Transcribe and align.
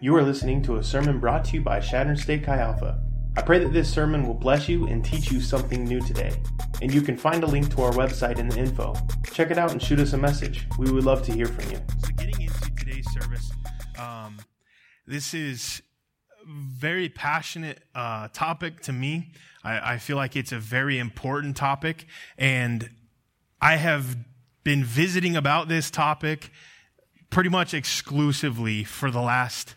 You 0.00 0.14
are 0.14 0.22
listening 0.22 0.62
to 0.62 0.76
a 0.76 0.82
sermon 0.84 1.18
brought 1.18 1.44
to 1.46 1.54
you 1.54 1.60
by 1.60 1.80
Chadron 1.80 2.16
State 2.16 2.44
Chi 2.44 2.56
Alpha. 2.56 3.02
I 3.36 3.42
pray 3.42 3.58
that 3.58 3.72
this 3.72 3.92
sermon 3.92 4.28
will 4.28 4.34
bless 4.34 4.68
you 4.68 4.86
and 4.86 5.04
teach 5.04 5.32
you 5.32 5.40
something 5.40 5.82
new 5.82 6.00
today. 6.00 6.40
And 6.80 6.94
you 6.94 7.02
can 7.02 7.16
find 7.16 7.42
a 7.42 7.48
link 7.48 7.74
to 7.74 7.82
our 7.82 7.90
website 7.90 8.38
in 8.38 8.48
the 8.48 8.60
info. 8.60 8.94
Check 9.32 9.50
it 9.50 9.58
out 9.58 9.72
and 9.72 9.82
shoot 9.82 9.98
us 9.98 10.12
a 10.12 10.16
message. 10.16 10.68
We 10.78 10.92
would 10.92 11.02
love 11.02 11.22
to 11.24 11.32
hear 11.32 11.46
from 11.46 11.72
you. 11.72 11.80
So, 11.98 12.12
getting 12.16 12.42
into 12.42 12.76
today's 12.76 13.10
service, 13.10 13.50
um, 13.98 14.38
this 15.04 15.34
is 15.34 15.82
very 16.46 17.08
passionate 17.08 17.82
uh, 17.92 18.28
topic 18.32 18.80
to 18.82 18.92
me. 18.92 19.32
I, 19.64 19.94
I 19.94 19.98
feel 19.98 20.16
like 20.16 20.36
it's 20.36 20.52
a 20.52 20.60
very 20.60 21.00
important 21.00 21.56
topic, 21.56 22.06
and 22.38 22.88
I 23.60 23.74
have 23.74 24.16
been 24.62 24.84
visiting 24.84 25.34
about 25.34 25.66
this 25.66 25.90
topic 25.90 26.52
pretty 27.30 27.50
much 27.50 27.74
exclusively 27.74 28.84
for 28.84 29.10
the 29.10 29.20
last 29.20 29.74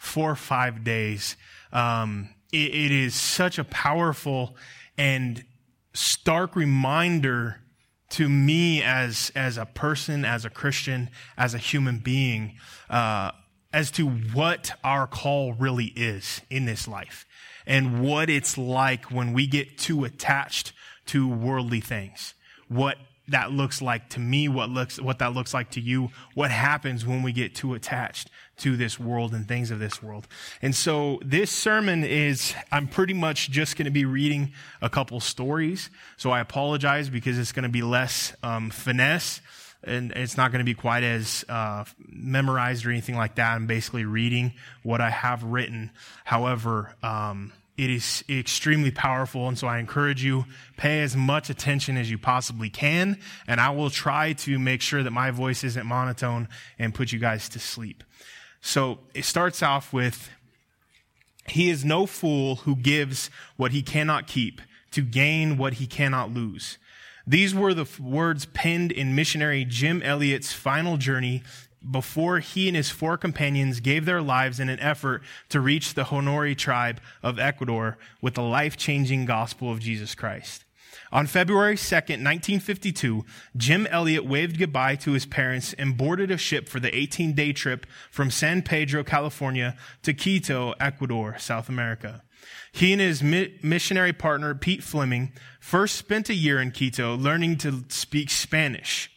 four 0.00 0.30
or 0.30 0.36
five 0.36 0.82
days. 0.82 1.36
Um, 1.72 2.30
it, 2.52 2.74
it 2.74 2.90
is 2.90 3.14
such 3.14 3.58
a 3.58 3.64
powerful 3.64 4.56
and 4.96 5.44
stark 5.92 6.56
reminder 6.56 7.60
to 8.08 8.28
me 8.28 8.82
as 8.82 9.30
as 9.36 9.58
a 9.58 9.66
person, 9.66 10.24
as 10.24 10.44
a 10.44 10.50
Christian, 10.50 11.10
as 11.36 11.54
a 11.54 11.58
human 11.58 11.98
being, 11.98 12.56
uh, 12.88 13.30
as 13.72 13.90
to 13.92 14.08
what 14.08 14.72
our 14.82 15.06
call 15.06 15.52
really 15.52 15.92
is 15.94 16.40
in 16.48 16.64
this 16.64 16.88
life, 16.88 17.26
and 17.66 18.00
what 18.00 18.30
it's 18.30 18.56
like 18.56 19.12
when 19.12 19.34
we 19.34 19.46
get 19.46 19.78
too 19.78 20.04
attached 20.04 20.72
to 21.06 21.28
worldly 21.28 21.80
things. 21.80 22.34
What 22.68 22.96
that 23.30 23.52
looks 23.52 23.80
like 23.80 24.08
to 24.10 24.20
me, 24.20 24.48
what 24.48 24.70
looks 24.70 25.00
what 25.00 25.18
that 25.20 25.32
looks 25.32 25.54
like 25.54 25.70
to 25.70 25.80
you, 25.80 26.10
what 26.34 26.50
happens 26.50 27.06
when 27.06 27.22
we 27.22 27.32
get 27.32 27.54
too 27.54 27.74
attached 27.74 28.30
to 28.58 28.76
this 28.76 29.00
world 29.00 29.32
and 29.32 29.48
things 29.48 29.70
of 29.70 29.78
this 29.78 30.02
world. 30.02 30.28
And 30.60 30.74
so 30.74 31.18
this 31.24 31.50
sermon 31.50 32.04
is 32.04 32.54
I'm 32.70 32.86
pretty 32.86 33.14
much 33.14 33.50
just 33.50 33.76
going 33.76 33.86
to 33.86 33.90
be 33.90 34.04
reading 34.04 34.52
a 34.82 34.90
couple 34.90 35.18
stories. 35.20 35.90
So 36.16 36.30
I 36.30 36.40
apologize 36.40 37.08
because 37.08 37.38
it's 37.38 37.52
going 37.52 37.62
to 37.64 37.68
be 37.68 37.82
less 37.82 38.34
um, 38.42 38.70
finesse 38.70 39.40
and 39.82 40.12
it's 40.12 40.36
not 40.36 40.52
going 40.52 40.58
to 40.58 40.64
be 40.64 40.74
quite 40.74 41.02
as 41.02 41.44
uh, 41.48 41.84
memorized 42.06 42.84
or 42.84 42.90
anything 42.90 43.16
like 43.16 43.36
that. 43.36 43.54
I'm 43.54 43.66
basically 43.66 44.04
reading 44.04 44.52
what 44.82 45.00
I 45.00 45.10
have 45.10 45.42
written. 45.42 45.90
However, 46.24 46.94
um, 47.02 47.52
it 47.80 47.88
is 47.88 48.22
extremely 48.28 48.90
powerful. 48.90 49.48
And 49.48 49.58
so 49.58 49.66
I 49.66 49.78
encourage 49.78 50.22
you, 50.22 50.44
pay 50.76 51.00
as 51.00 51.16
much 51.16 51.48
attention 51.48 51.96
as 51.96 52.10
you 52.10 52.18
possibly 52.18 52.68
can. 52.68 53.18
And 53.46 53.58
I 53.58 53.70
will 53.70 53.88
try 53.88 54.34
to 54.34 54.58
make 54.58 54.82
sure 54.82 55.02
that 55.02 55.12
my 55.12 55.30
voice 55.30 55.64
isn't 55.64 55.86
monotone 55.86 56.46
and 56.78 56.94
put 56.94 57.10
you 57.10 57.18
guys 57.18 57.48
to 57.48 57.58
sleep. 57.58 58.04
So 58.60 58.98
it 59.14 59.24
starts 59.24 59.62
off 59.62 59.94
with, 59.94 60.28
he 61.46 61.70
is 61.70 61.82
no 61.82 62.04
fool 62.04 62.56
who 62.56 62.76
gives 62.76 63.30
what 63.56 63.72
he 63.72 63.80
cannot 63.80 64.26
keep 64.26 64.60
to 64.90 65.00
gain 65.00 65.56
what 65.56 65.74
he 65.74 65.86
cannot 65.86 66.34
lose. 66.34 66.76
These 67.26 67.54
were 67.54 67.72
the 67.72 67.88
words 67.98 68.44
penned 68.44 68.92
in 68.92 69.14
missionary 69.14 69.64
Jim 69.64 70.02
Elliot's 70.02 70.52
final 70.52 70.98
journey 70.98 71.42
before 71.88 72.40
he 72.40 72.68
and 72.68 72.76
his 72.76 72.90
four 72.90 73.16
companions 73.16 73.80
gave 73.80 74.04
their 74.04 74.22
lives 74.22 74.60
in 74.60 74.68
an 74.68 74.80
effort 74.80 75.22
to 75.48 75.60
reach 75.60 75.94
the 75.94 76.04
Huaorani 76.04 76.56
tribe 76.56 77.00
of 77.22 77.38
Ecuador 77.38 77.98
with 78.20 78.34
the 78.34 78.42
life 78.42 78.76
changing 78.76 79.24
gospel 79.24 79.70
of 79.70 79.80
Jesus 79.80 80.14
Christ. 80.14 80.64
On 81.12 81.26
February 81.26 81.74
2nd, 81.74 82.22
1952, 82.22 83.24
Jim 83.56 83.86
Elliot 83.88 84.24
waved 84.24 84.58
goodbye 84.58 84.94
to 84.96 85.12
his 85.12 85.26
parents 85.26 85.72
and 85.72 85.96
boarded 85.96 86.30
a 86.30 86.36
ship 86.36 86.68
for 86.68 86.78
the 86.78 86.94
18 86.94 87.32
day 87.32 87.52
trip 87.52 87.86
from 88.10 88.30
San 88.30 88.62
Pedro, 88.62 89.02
California 89.02 89.76
to 90.02 90.14
Quito, 90.14 90.72
Ecuador, 90.78 91.36
South 91.38 91.68
America. 91.68 92.22
He 92.72 92.92
and 92.92 93.00
his 93.00 93.22
missionary 93.22 94.12
partner, 94.12 94.54
Pete 94.54 94.84
Fleming, 94.84 95.32
first 95.58 95.96
spent 95.96 96.28
a 96.28 96.34
year 96.34 96.60
in 96.60 96.70
Quito 96.70 97.16
learning 97.16 97.58
to 97.58 97.84
speak 97.88 98.30
Spanish. 98.30 99.10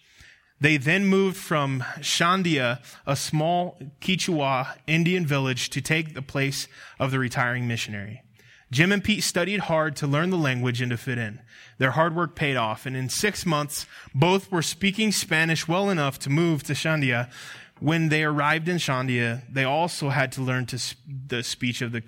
They 0.63 0.77
then 0.77 1.05
moved 1.07 1.35
from 1.35 1.83
Shandia, 1.99 2.81
a 3.05 3.17
small 3.17 3.77
Quechua 3.99 4.77
Indian 4.87 5.25
village, 5.25 5.69
to 5.71 5.81
take 5.81 6.13
the 6.13 6.21
place 6.21 6.69
of 6.97 7.11
the 7.11 7.19
retiring 7.19 7.67
missionary. 7.67 8.23
Jim 8.71 8.93
and 8.93 9.03
Pete 9.03 9.25
studied 9.25 9.59
hard 9.59 9.97
to 9.97 10.07
learn 10.07 10.29
the 10.29 10.37
language 10.37 10.81
and 10.81 10.89
to 10.91 10.95
fit 10.95 11.17
in. 11.17 11.41
Their 11.79 11.91
hard 11.91 12.15
work 12.15 12.33
paid 12.33 12.55
off, 12.55 12.85
and 12.85 12.95
in 12.95 13.09
six 13.09 13.45
months, 13.45 13.85
both 14.15 14.49
were 14.53 14.61
speaking 14.61 15.11
Spanish 15.11 15.67
well 15.67 15.89
enough 15.89 16.17
to 16.19 16.29
move 16.29 16.63
to 16.63 16.71
Shandia. 16.71 17.29
When 17.81 18.07
they 18.07 18.23
arrived 18.23 18.69
in 18.69 18.77
Shandia, 18.77 19.41
they 19.51 19.65
also 19.65 20.11
had 20.11 20.31
to 20.31 20.41
learn 20.41 20.65
to 20.67 20.79
sp- 20.79 21.27
the 21.27 21.43
speech 21.43 21.81
of 21.81 21.91
the 21.91 21.99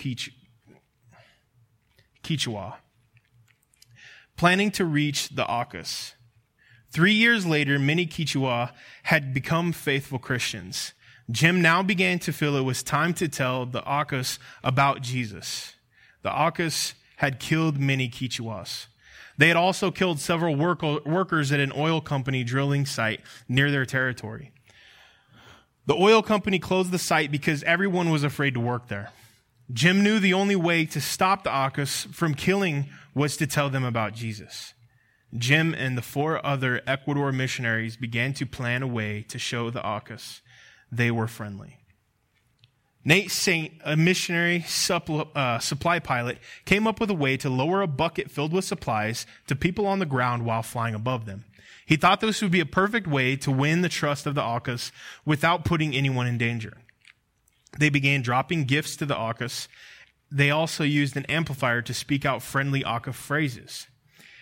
Quechua. 2.24 2.76
Planning 4.38 4.72
to 4.72 4.86
reach 4.86 5.28
the 5.28 5.44
Aucas, 5.44 6.15
Three 6.96 7.12
years 7.12 7.46
later, 7.46 7.78
many 7.78 8.08
Quechua 8.08 8.72
had 9.04 9.34
become 9.34 9.74
faithful 9.74 10.18
Christians. 10.18 10.94
Jim 11.30 11.62
now 11.62 11.84
began 11.84 12.20
to 12.20 12.32
feel 12.32 12.56
it 12.56 12.62
was 12.62 12.82
time 12.82 13.14
to 13.16 13.28
tell 13.28 13.66
the 13.66 13.82
Aucas 13.82 14.40
about 14.64 15.02
Jesus. 15.02 15.74
The 16.22 16.32
Aucas 16.32 16.94
had 17.18 17.42
killed 17.42 17.78
many 17.78 18.08
Quechuas. 18.08 18.86
They 19.38 19.50
had 19.50 19.58
also 19.58 19.92
killed 19.92 20.22
several 20.22 20.56
work- 20.56 20.84
workers 21.06 21.52
at 21.52 21.60
an 21.60 21.74
oil 21.76 22.00
company 22.00 22.46
drilling 22.46 22.86
site 22.86 23.20
near 23.50 23.70
their 23.70 23.86
territory. 23.86 24.54
The 25.88 25.96
oil 25.96 26.22
company 26.22 26.60
closed 26.60 26.92
the 26.92 26.98
site 26.98 27.30
because 27.30 27.62
everyone 27.64 28.10
was 28.10 28.24
afraid 28.24 28.54
to 28.54 28.62
work 28.62 28.88
there. 28.88 29.10
Jim 29.74 30.02
knew 30.02 30.22
the 30.22 30.34
only 30.34 30.56
way 30.56 30.86
to 30.86 31.02
stop 31.02 31.44
the 31.44 31.54
Aucas 31.54 32.08
from 32.14 32.36
killing 32.36 32.88
was 33.14 33.36
to 33.36 33.46
tell 33.46 33.70
them 33.70 33.84
about 33.84 34.14
Jesus. 34.14 34.75
Jim 35.38 35.74
and 35.74 35.98
the 35.98 36.02
four 36.02 36.46
other 36.46 36.82
Ecuador 36.88 37.32
missionaries 37.32 37.98
began 37.98 38.34
to 38.34 38.46
plan 38.46 38.82
a 38.82 38.88
way 38.88 39.24
to 39.24 39.38
show 39.38 39.70
the 39.70 39.86
Aucas 39.86 40.42
they 40.92 41.12
were 41.12 41.28
friendly. 41.28 41.78
Nate 43.04 43.30
Saint, 43.30 43.74
a 43.84 43.96
missionary 43.96 44.62
supply, 44.62 45.26
uh, 45.36 45.60
supply 45.60 46.00
pilot, 46.00 46.40
came 46.66 46.88
up 46.88 47.00
with 47.00 47.12
a 47.12 47.16
way 47.16 47.38
to 47.38 47.50
lower 47.50 47.82
a 47.82 47.88
bucket 47.88 48.32
filled 48.32 48.52
with 48.52 48.66
supplies 48.66 49.28
to 49.46 49.56
people 49.56 49.86
on 49.86 50.00
the 50.00 50.08
ground 50.08 50.44
while 50.44 50.64
flying 50.64 50.96
above 50.96 51.26
them. 51.26 51.46
He 51.86 51.98
thought 51.98 52.20
this 52.20 52.42
would 52.42 52.52
be 52.52 52.60
a 52.60 52.66
perfect 52.66 53.06
way 53.06 53.36
to 53.38 53.52
win 53.52 53.82
the 53.82 53.90
trust 53.90 54.26
of 54.26 54.34
the 54.34 54.42
Aucas 54.42 54.92
without 55.24 55.66
putting 55.66 55.96
anyone 55.96 56.26
in 56.26 56.40
danger. 56.40 56.78
They 57.78 57.90
began 57.90 58.24
dropping 58.24 58.64
gifts 58.64 58.96
to 58.98 59.06
the 59.06 59.16
Aucas. 59.16 59.68
They 60.32 60.50
also 60.50 60.84
used 60.84 61.16
an 61.16 61.26
amplifier 61.26 61.84
to 61.84 61.94
speak 61.94 62.26
out 62.26 62.42
friendly 62.42 62.84
Auca 62.84 63.14
phrases. 63.14 63.86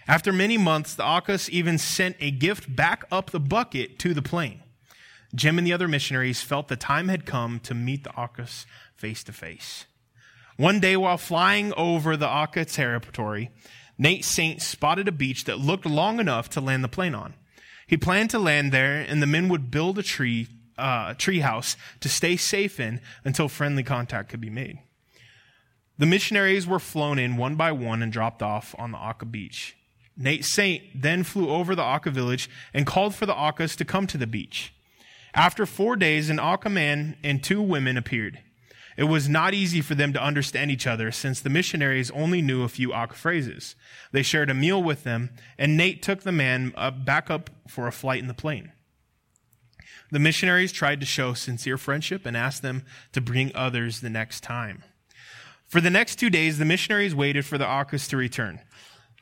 After 0.08 0.34
many 0.34 0.58
months, 0.58 0.96
the 0.96 1.04
Aucas 1.04 1.50
even 1.50 1.78
sent 1.78 2.18
a 2.20 2.32
gift 2.32 2.76
back 2.76 3.06
up 3.12 3.32
the 3.32 3.40
bucket 3.40 4.00
to 4.00 4.14
the 4.14 4.22
plane. 4.22 4.62
Jim 5.34 5.58
and 5.58 5.66
the 5.66 5.74
other 5.74 5.88
missionaries 5.88 6.42
felt 6.42 6.68
the 6.68 6.76
time 6.76 7.08
had 7.08 7.26
come 7.26 7.60
to 7.62 7.74
meet 7.74 8.04
the 8.04 8.16
Aucas 8.16 8.66
face 8.96 9.24
to 9.24 9.34
face. 9.34 9.86
One 10.58 10.80
day, 10.80 10.96
while 10.96 11.18
flying 11.18 11.74
over 11.74 12.16
the 12.16 12.28
Auca 12.28 12.66
territory, 12.66 13.50
Nate 13.98 14.26
Saint 14.26 14.62
spotted 14.62 15.08
a 15.08 15.12
beach 15.12 15.46
that 15.46 15.60
looked 15.60 15.86
long 15.86 16.20
enough 16.20 16.50
to 16.52 16.62
land 16.62 16.84
the 16.84 16.90
plane 16.90 17.16
on. 17.16 17.34
He 17.88 17.98
planned 17.98 18.30
to 18.32 18.40
land 18.40 18.72
there, 18.72 19.00
and 19.00 19.22
the 19.22 19.28
men 19.28 19.50
would 19.50 19.72
build 19.72 19.98
a 19.98 20.04
tree 20.04 20.48
uh, 20.78 21.14
tree 21.14 21.42
house 21.42 21.78
to 22.00 22.10
stay 22.10 22.36
safe 22.36 22.80
in 22.80 23.00
until 23.24 23.48
friendly 23.48 23.84
contact 23.84 24.30
could 24.30 24.42
be 24.42 24.50
made. 24.50 24.80
The 26.00 26.08
missionaries 26.08 26.66
were 26.66 26.80
flown 26.80 27.20
in 27.20 27.38
one 27.38 27.56
by 27.56 27.72
one 27.72 28.02
and 28.02 28.12
dropped 28.12 28.42
off 28.42 28.74
on 28.80 28.92
the 28.92 28.98
Auca 28.98 29.26
beach. 29.26 29.76
Nate 30.16 30.46
Saint 30.46 30.84
then 30.96 31.24
flew 31.24 31.50
over 31.50 31.76
the 31.76 31.84
Auca 31.84 32.12
village 32.12 32.50
and 32.74 32.86
called 32.86 33.16
for 33.16 33.26
the 33.26 33.36
Aucas 33.36 33.76
to 33.78 33.86
come 33.86 34.08
to 34.08 34.18
the 34.18 34.28
beach. 34.28 34.74
After 35.34 35.66
four 35.66 35.96
days, 35.96 36.30
an 36.30 36.40
Auca 36.40 36.70
man 36.70 37.18
and 37.24 37.44
two 37.44 37.62
women 37.62 37.98
appeared. 37.98 38.40
It 38.96 39.06
was 39.06 39.28
not 39.28 39.56
easy 39.56 39.82
for 39.82 39.96
them 39.96 40.14
to 40.14 40.24
understand 40.24 40.70
each 40.70 40.86
other 40.86 41.12
since 41.12 41.42
the 41.42 41.50
missionaries 41.50 42.12
only 42.12 42.44
knew 42.44 42.62
a 42.62 42.70
few 42.70 42.94
Auca 42.94 43.16
phrases. 43.16 43.76
They 44.12 44.22
shared 44.22 44.52
a 44.52 44.54
meal 44.54 44.84
with 44.84 45.04
them, 45.04 45.32
and 45.58 45.76
Nate 45.76 46.04
took 46.04 46.22
the 46.22 46.32
man 46.32 46.74
back 47.04 47.32
up 47.32 47.50
for 47.68 47.88
a 47.88 47.92
flight 47.92 48.20
in 48.20 48.28
the 48.28 48.36
plane. 48.36 48.72
The 50.12 50.20
missionaries 50.20 50.72
tried 50.72 51.00
to 51.00 51.08
show 51.08 51.34
sincere 51.34 51.80
friendship 51.80 52.24
and 52.28 52.38
asked 52.38 52.62
them 52.62 52.86
to 53.14 53.22
bring 53.22 53.52
others 53.56 54.02
the 54.02 54.12
next 54.12 54.42
time. 54.42 54.84
For 55.68 55.82
the 55.82 55.90
next 55.90 56.18
two 56.18 56.30
days, 56.30 56.60
the 56.60 56.66
missionaries 56.66 57.16
waited 57.16 57.48
for 57.48 57.58
the 57.58 57.66
Aucas 57.66 58.08
to 58.10 58.18
return. 58.18 58.60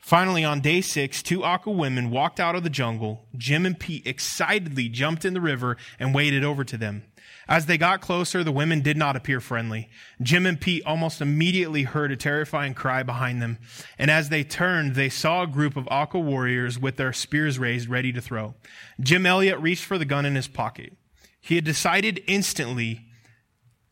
Finally, 0.02 0.44
on 0.44 0.60
day 0.60 0.80
six, 0.80 1.22
two 1.22 1.44
Auca 1.44 1.70
women 1.70 2.10
walked 2.10 2.40
out 2.40 2.56
of 2.56 2.64
the 2.64 2.68
jungle. 2.68 3.24
Jim 3.36 3.64
and 3.64 3.78
Pete 3.78 4.04
excitedly 4.04 4.88
jumped 4.88 5.24
in 5.24 5.32
the 5.32 5.40
river 5.40 5.76
and 5.98 6.12
waded 6.12 6.42
over 6.42 6.64
to 6.64 6.76
them. 6.76 7.04
As 7.48 7.66
they 7.66 7.78
got 7.78 8.00
closer, 8.00 8.42
the 8.42 8.50
women 8.50 8.80
did 8.80 8.96
not 8.96 9.14
appear 9.14 9.40
friendly. 9.40 9.88
Jim 10.20 10.44
and 10.44 10.60
Pete 10.60 10.82
almost 10.84 11.20
immediately 11.20 11.84
heard 11.84 12.10
a 12.10 12.16
terrifying 12.16 12.74
cry 12.74 13.04
behind 13.04 13.40
them. 13.40 13.58
And 13.96 14.10
as 14.10 14.28
they 14.28 14.42
turned, 14.42 14.96
they 14.96 15.08
saw 15.08 15.42
a 15.42 15.48
group 15.48 15.76
of 15.76 15.88
Auca 15.88 16.18
warriors 16.18 16.78
with 16.78 16.96
their 16.96 17.12
spears 17.12 17.58
raised, 17.58 17.88
ready 17.88 18.12
to 18.12 18.20
throw. 18.20 18.54
Jim 19.00 19.24
Elliot 19.24 19.60
reached 19.60 19.84
for 19.84 19.98
the 19.98 20.04
gun 20.04 20.26
in 20.26 20.34
his 20.34 20.48
pocket. 20.48 20.94
He 21.40 21.54
had 21.54 21.64
decided 21.64 22.22
instantly, 22.26 23.06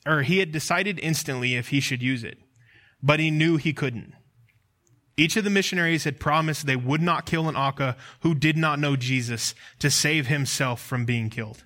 or 0.05 0.23
he 0.23 0.39
had 0.39 0.51
decided 0.51 0.99
instantly 1.01 1.55
if 1.55 1.69
he 1.69 1.81
should 1.81 2.03
use 2.03 2.25
it, 2.25 2.39
but 3.01 3.21
he 3.21 3.31
knew 3.31 3.57
he 3.57 3.73
couldn't. 3.73 4.15
Each 5.21 5.37
of 5.37 5.45
the 5.45 5.51
missionaries 5.51 6.05
had 6.05 6.19
promised 6.19 6.65
they 6.65 6.77
would 6.77 7.03
not 7.03 7.27
kill 7.27 7.47
an 7.47 7.55
Auca 7.55 7.95
who 8.21 8.35
did 8.35 8.57
not 8.57 8.79
know 8.79 8.97
Jesus 8.97 9.55
to 9.79 9.91
save 9.91 10.29
himself 10.29 10.81
from 10.81 11.05
being 11.05 11.29
killed. 11.29 11.63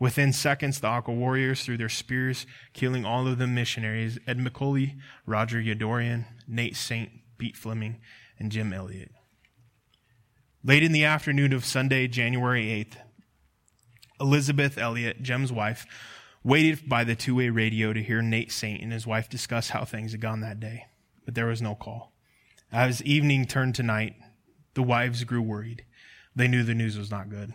Within 0.00 0.32
seconds, 0.32 0.80
the 0.80 0.88
Auca 0.88 1.12
warriors 1.12 1.62
threw 1.62 1.76
their 1.76 1.88
spears, 1.88 2.46
killing 2.72 3.04
all 3.04 3.28
of 3.28 3.38
the 3.38 3.46
missionaries 3.46 4.18
Ed 4.26 4.40
McCully, 4.40 4.98
Roger 5.24 5.62
Youderian, 5.62 6.24
Nate 6.48 6.74
Saint, 6.74 7.10
Pete 7.38 7.56
Fleming, 7.56 8.00
and 8.40 8.50
Jim 8.50 8.72
Elliot. 8.72 9.12
Late 10.64 10.82
in 10.82 10.90
the 10.90 11.04
afternoon 11.04 11.52
of 11.52 11.64
Sunday, 11.64 12.08
January 12.08 12.64
8th, 12.64 12.96
Elizabeth 14.20 14.78
Elliot, 14.78 15.22
Jim's 15.22 15.52
wife, 15.52 15.86
waited 16.42 16.88
by 16.88 17.04
the 17.04 17.14
two 17.14 17.36
way 17.36 17.50
radio 17.50 17.92
to 17.92 18.02
hear 18.02 18.20
Nate 18.20 18.50
Saint 18.50 18.82
and 18.82 18.90
his 18.92 19.06
wife 19.06 19.28
discuss 19.28 19.68
how 19.68 19.84
things 19.84 20.10
had 20.10 20.20
gone 20.20 20.40
that 20.40 20.58
day, 20.58 20.86
but 21.24 21.36
there 21.36 21.46
was 21.46 21.62
no 21.62 21.76
call. 21.76 22.13
As 22.74 23.00
evening 23.04 23.46
turned 23.46 23.76
to 23.76 23.84
night, 23.84 24.16
the 24.74 24.82
wives 24.82 25.22
grew 25.22 25.40
worried. 25.40 25.84
They 26.34 26.48
knew 26.48 26.64
the 26.64 26.74
news 26.74 26.98
was 26.98 27.08
not 27.08 27.30
good. 27.30 27.54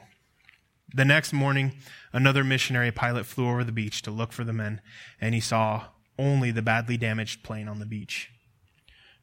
The 0.95 1.03
next 1.03 1.33
morning, 1.33 1.73
another 2.13 2.41
missionary 2.45 2.89
pilot 2.93 3.25
flew 3.25 3.49
over 3.49 3.65
the 3.65 3.73
beach 3.73 4.01
to 4.03 4.11
look 4.11 4.31
for 4.31 4.45
the 4.45 4.53
men, 4.53 4.79
and 5.19 5.35
he 5.35 5.41
saw 5.41 5.87
only 6.17 6.51
the 6.51 6.61
badly 6.61 6.95
damaged 6.95 7.43
plane 7.43 7.67
on 7.67 7.79
the 7.79 7.85
beach. 7.85 8.31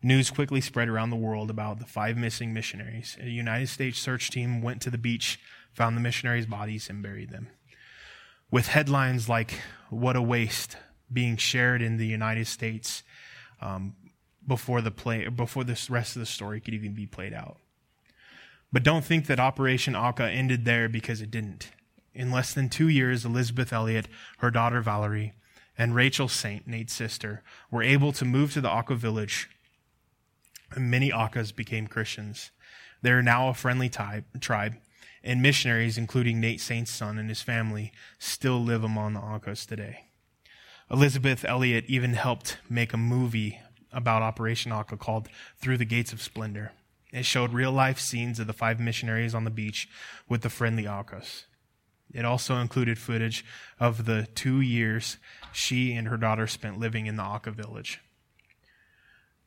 News 0.02 0.30
quickly 0.30 0.60
spread 0.60 0.90
around 0.90 1.08
the 1.08 1.16
world 1.16 1.48
about 1.48 1.78
the 1.78 1.86
five 1.86 2.18
missing 2.18 2.52
missionaries. 2.52 3.16
A 3.18 3.30
United 3.30 3.70
States 3.70 3.98
search 3.98 4.28
team 4.28 4.60
went 4.60 4.82
to 4.82 4.90
the 4.90 4.98
beach, 4.98 5.40
found 5.72 5.96
the 5.96 6.02
missionaries' 6.02 6.44
bodies, 6.44 6.90
and 6.90 7.02
buried 7.02 7.30
them. 7.30 7.48
With 8.50 8.68
headlines 8.68 9.30
like, 9.30 9.62
What 9.88 10.14
a 10.14 10.20
Waste, 10.20 10.76
being 11.10 11.38
shared 11.38 11.80
in 11.80 11.96
the 11.96 12.06
United 12.06 12.48
States 12.48 13.02
um, 13.62 13.96
before, 14.46 14.80
the 14.80 14.90
play, 14.90 15.28
before 15.28 15.64
this 15.64 15.90
rest 15.90 16.16
of 16.16 16.20
the 16.20 16.26
story 16.26 16.60
could 16.60 16.74
even 16.74 16.92
be 16.92 17.06
played 17.06 17.32
out. 17.32 17.58
But 18.72 18.82
don't 18.82 19.04
think 19.04 19.26
that 19.26 19.40
Operation 19.40 19.94
Auca 19.96 20.24
ended 20.24 20.64
there 20.64 20.88
because 20.88 21.20
it 21.20 21.30
didn't. 21.30 21.70
In 22.14 22.30
less 22.30 22.52
than 22.54 22.68
two 22.68 22.88
years, 22.88 23.24
Elizabeth 23.24 23.72
Elliot, 23.72 24.08
her 24.38 24.50
daughter 24.50 24.80
Valerie, 24.80 25.34
and 25.78 25.94
Rachel 25.94 26.28
Saint, 26.28 26.66
Nate's 26.66 26.94
sister, 26.94 27.42
were 27.70 27.82
able 27.82 28.12
to 28.12 28.24
move 28.24 28.52
to 28.52 28.60
the 28.60 28.70
Auca 28.70 28.94
village, 28.94 29.48
and 30.72 30.90
many 30.90 31.12
Aucas 31.12 31.52
became 31.52 31.86
Christians. 31.86 32.50
They 33.02 33.10
are 33.10 33.22
now 33.22 33.48
a 33.48 33.54
friendly 33.54 33.88
tribe, 33.90 34.76
and 35.22 35.42
missionaries, 35.42 35.98
including 35.98 36.40
Nate 36.40 36.60
Saint's 36.60 36.90
son 36.90 37.18
and 37.18 37.28
his 37.28 37.42
family, 37.42 37.92
still 38.18 38.62
live 38.62 38.82
among 38.82 39.14
the 39.14 39.20
Aucas 39.20 39.66
today. 39.66 40.06
Elizabeth 40.90 41.44
Elliot 41.44 41.84
even 41.88 42.14
helped 42.14 42.58
make 42.70 42.92
a 42.92 42.98
movie 42.98 43.60
about 43.92 44.22
Operation 44.22 44.72
Auca 44.72 44.96
called 44.96 45.28
Through 45.58 45.78
the 45.78 45.84
Gates 45.84 46.12
of 46.12 46.22
Splendor. 46.22 46.72
It 47.12 47.24
showed 47.24 47.52
real 47.52 47.72
life 47.72 47.98
scenes 47.98 48.38
of 48.38 48.46
the 48.46 48.52
five 48.52 48.80
missionaries 48.80 49.34
on 49.34 49.44
the 49.44 49.50
beach 49.50 49.88
with 50.28 50.42
the 50.42 50.50
friendly 50.50 50.86
Aucas. 50.86 51.44
It 52.12 52.24
also 52.24 52.56
included 52.56 52.98
footage 52.98 53.44
of 53.80 54.04
the 54.04 54.28
two 54.34 54.60
years 54.60 55.18
she 55.52 55.94
and 55.94 56.08
her 56.08 56.16
daughter 56.16 56.46
spent 56.46 56.78
living 56.78 57.06
in 57.06 57.16
the 57.16 57.22
Auca 57.22 57.50
village. 57.50 58.00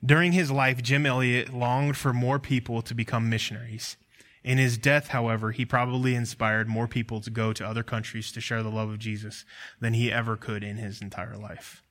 During 0.04 0.32
his 0.32 0.50
life, 0.50 0.82
Jim 0.82 1.06
Elliot 1.06 1.54
longed 1.54 1.98
for 1.98 2.14
more 2.14 2.40
people 2.40 2.82
to 2.82 2.94
become 2.94 3.30
missionaries. 3.30 3.98
In 4.44 4.58
his 4.58 4.78
death, 4.78 5.10
however, 5.10 5.52
he 5.52 5.66
probably 5.66 6.16
inspired 6.16 6.70
more 6.70 6.88
people 6.88 7.20
to 7.22 7.30
go 7.30 7.52
to 7.52 7.68
other 7.68 7.84
countries 7.84 8.32
to 8.32 8.42
share 8.42 8.64
the 8.64 8.70
love 8.70 8.90
of 8.90 9.00
Jesus 9.00 9.44
than 9.82 9.94
he 9.94 10.12
ever 10.12 10.38
could 10.38 10.64
in 10.64 10.78
his 10.78 11.02
entire 11.02 11.36
life. 11.36 11.84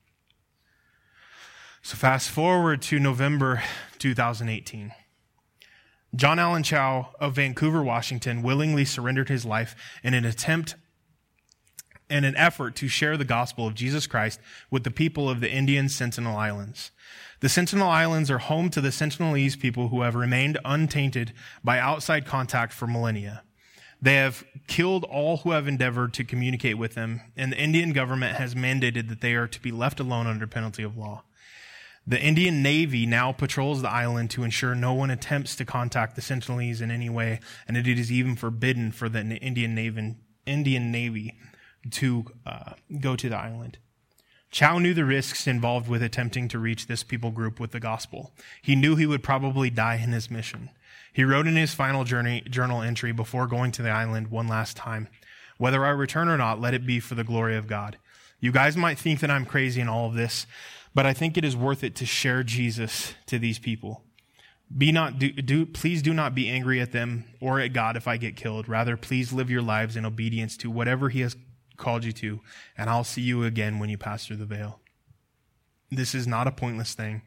So, 1.88 1.96
fast 1.96 2.28
forward 2.28 2.82
to 2.82 2.98
November 2.98 3.62
2018. 3.98 4.92
John 6.14 6.38
Allen 6.38 6.62
Chau 6.62 7.14
of 7.18 7.36
Vancouver, 7.36 7.82
Washington, 7.82 8.42
willingly 8.42 8.84
surrendered 8.84 9.30
his 9.30 9.46
life 9.46 9.74
in 10.04 10.12
an 10.12 10.26
attempt 10.26 10.74
and 12.10 12.26
an 12.26 12.36
effort 12.36 12.76
to 12.76 12.88
share 12.88 13.16
the 13.16 13.24
gospel 13.24 13.66
of 13.66 13.74
Jesus 13.74 14.06
Christ 14.06 14.38
with 14.70 14.84
the 14.84 14.90
people 14.90 15.30
of 15.30 15.40
the 15.40 15.50
Indian 15.50 15.88
Sentinel 15.88 16.36
Islands. 16.36 16.90
The 17.40 17.48
Sentinel 17.48 17.88
Islands 17.88 18.30
are 18.30 18.36
home 18.36 18.68
to 18.68 18.82
the 18.82 18.90
Sentinelese 18.92 19.58
people 19.58 19.88
who 19.88 20.02
have 20.02 20.14
remained 20.14 20.58
untainted 20.66 21.32
by 21.64 21.78
outside 21.78 22.26
contact 22.26 22.74
for 22.74 22.86
millennia. 22.86 23.44
They 24.02 24.16
have 24.16 24.44
killed 24.66 25.04
all 25.04 25.38
who 25.38 25.52
have 25.52 25.66
endeavored 25.66 26.12
to 26.12 26.24
communicate 26.24 26.76
with 26.76 26.92
them, 26.92 27.22
and 27.34 27.50
the 27.50 27.58
Indian 27.58 27.94
government 27.94 28.36
has 28.36 28.54
mandated 28.54 29.08
that 29.08 29.22
they 29.22 29.32
are 29.32 29.48
to 29.48 29.62
be 29.62 29.72
left 29.72 29.98
alone 30.00 30.26
under 30.26 30.46
penalty 30.46 30.82
of 30.82 30.94
law. 30.94 31.22
The 32.08 32.18
Indian 32.18 32.62
Navy 32.62 33.04
now 33.04 33.32
patrols 33.32 33.82
the 33.82 33.90
island 33.90 34.30
to 34.30 34.42
ensure 34.42 34.74
no 34.74 34.94
one 34.94 35.10
attempts 35.10 35.54
to 35.56 35.66
contact 35.66 36.16
the 36.16 36.22
Sentinelese 36.22 36.80
in 36.80 36.90
any 36.90 37.10
way, 37.10 37.38
and 37.66 37.76
it 37.76 37.86
is 37.86 38.10
even 38.10 38.34
forbidden 38.34 38.92
for 38.92 39.10
the 39.10 39.20
Indian 39.20 39.74
Navy, 39.74 40.16
Indian 40.46 40.90
Navy 40.90 41.38
to 41.90 42.24
uh, 42.46 42.72
go 42.98 43.14
to 43.14 43.28
the 43.28 43.36
island. 43.36 43.76
Chau 44.50 44.78
knew 44.78 44.94
the 44.94 45.04
risks 45.04 45.46
involved 45.46 45.86
with 45.86 46.02
attempting 46.02 46.48
to 46.48 46.58
reach 46.58 46.86
this 46.86 47.02
people 47.02 47.30
group 47.30 47.60
with 47.60 47.72
the 47.72 47.80
gospel. 47.80 48.32
He 48.62 48.74
knew 48.74 48.96
he 48.96 49.04
would 49.04 49.22
probably 49.22 49.68
die 49.68 50.00
in 50.02 50.12
his 50.12 50.30
mission. 50.30 50.70
He 51.12 51.24
wrote 51.24 51.46
in 51.46 51.56
his 51.56 51.74
final 51.74 52.04
journey, 52.04 52.40
journal 52.48 52.80
entry 52.80 53.12
before 53.12 53.46
going 53.46 53.70
to 53.72 53.82
the 53.82 53.90
island 53.90 54.28
one 54.28 54.48
last 54.48 54.78
time 54.78 55.08
Whether 55.58 55.84
I 55.84 55.90
return 55.90 56.28
or 56.28 56.38
not, 56.38 56.58
let 56.58 56.72
it 56.72 56.86
be 56.86 57.00
for 57.00 57.16
the 57.16 57.24
glory 57.24 57.56
of 57.56 57.66
God. 57.66 57.98
You 58.40 58.52
guys 58.52 58.76
might 58.76 58.98
think 58.98 59.20
that 59.20 59.30
I'm 59.30 59.44
crazy 59.44 59.80
in 59.80 59.88
all 59.88 60.06
of 60.06 60.14
this, 60.14 60.46
but 60.98 61.06
I 61.06 61.12
think 61.12 61.36
it 61.36 61.44
is 61.44 61.56
worth 61.56 61.84
it 61.84 61.94
to 61.94 62.04
share 62.04 62.42
Jesus 62.42 63.14
to 63.26 63.38
these 63.38 63.60
people. 63.60 64.02
Be 64.76 64.90
not 64.90 65.20
do, 65.20 65.30
do, 65.30 65.64
please 65.64 66.02
do 66.02 66.12
not 66.12 66.34
be 66.34 66.48
angry 66.48 66.80
at 66.80 66.90
them 66.90 67.24
or 67.40 67.60
at 67.60 67.72
God 67.72 67.96
if 67.96 68.08
I 68.08 68.16
get 68.16 68.34
killed. 68.34 68.68
Rather, 68.68 68.96
please 68.96 69.32
live 69.32 69.48
your 69.48 69.62
lives 69.62 69.94
in 69.94 70.04
obedience 70.04 70.56
to 70.56 70.72
whatever 70.72 71.08
He 71.08 71.20
has 71.20 71.36
called 71.76 72.02
you 72.02 72.10
to, 72.14 72.40
and 72.76 72.90
I'll 72.90 73.04
see 73.04 73.20
you 73.20 73.44
again 73.44 73.78
when 73.78 73.90
you 73.90 73.96
pass 73.96 74.26
through 74.26 74.38
the 74.38 74.44
veil. 74.44 74.80
This 75.88 76.16
is 76.16 76.26
not 76.26 76.48
a 76.48 76.50
pointless 76.50 76.94
thing. 76.94 77.22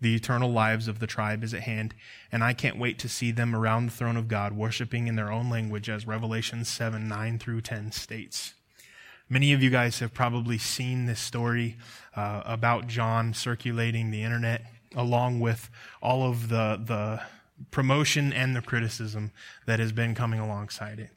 The 0.00 0.14
eternal 0.14 0.52
lives 0.52 0.86
of 0.86 1.00
the 1.00 1.08
tribe 1.08 1.42
is 1.42 1.52
at 1.52 1.62
hand, 1.62 1.96
and 2.30 2.44
I 2.44 2.52
can't 2.52 2.78
wait 2.78 2.96
to 3.00 3.08
see 3.08 3.32
them 3.32 3.56
around 3.56 3.86
the 3.86 3.92
throne 3.92 4.16
of 4.16 4.28
God, 4.28 4.52
worshiping 4.52 5.08
in 5.08 5.16
their 5.16 5.32
own 5.32 5.50
language, 5.50 5.90
as 5.90 6.06
Revelation 6.06 6.64
7 6.64 7.08
9 7.08 7.40
through 7.40 7.62
10 7.62 7.90
states. 7.90 8.54
Many 9.28 9.52
of 9.52 9.60
you 9.60 9.70
guys 9.70 9.98
have 9.98 10.14
probably 10.14 10.56
seen 10.56 11.06
this 11.06 11.18
story 11.18 11.76
uh, 12.14 12.42
about 12.44 12.86
John 12.86 13.34
circulating 13.34 14.12
the 14.12 14.22
internet, 14.22 14.62
along 14.94 15.40
with 15.40 15.68
all 16.00 16.28
of 16.28 16.48
the, 16.48 16.80
the 16.84 17.22
promotion 17.72 18.32
and 18.32 18.54
the 18.54 18.62
criticism 18.62 19.32
that 19.66 19.80
has 19.80 19.90
been 19.90 20.14
coming 20.14 20.38
alongside 20.38 21.00
it. 21.00 21.10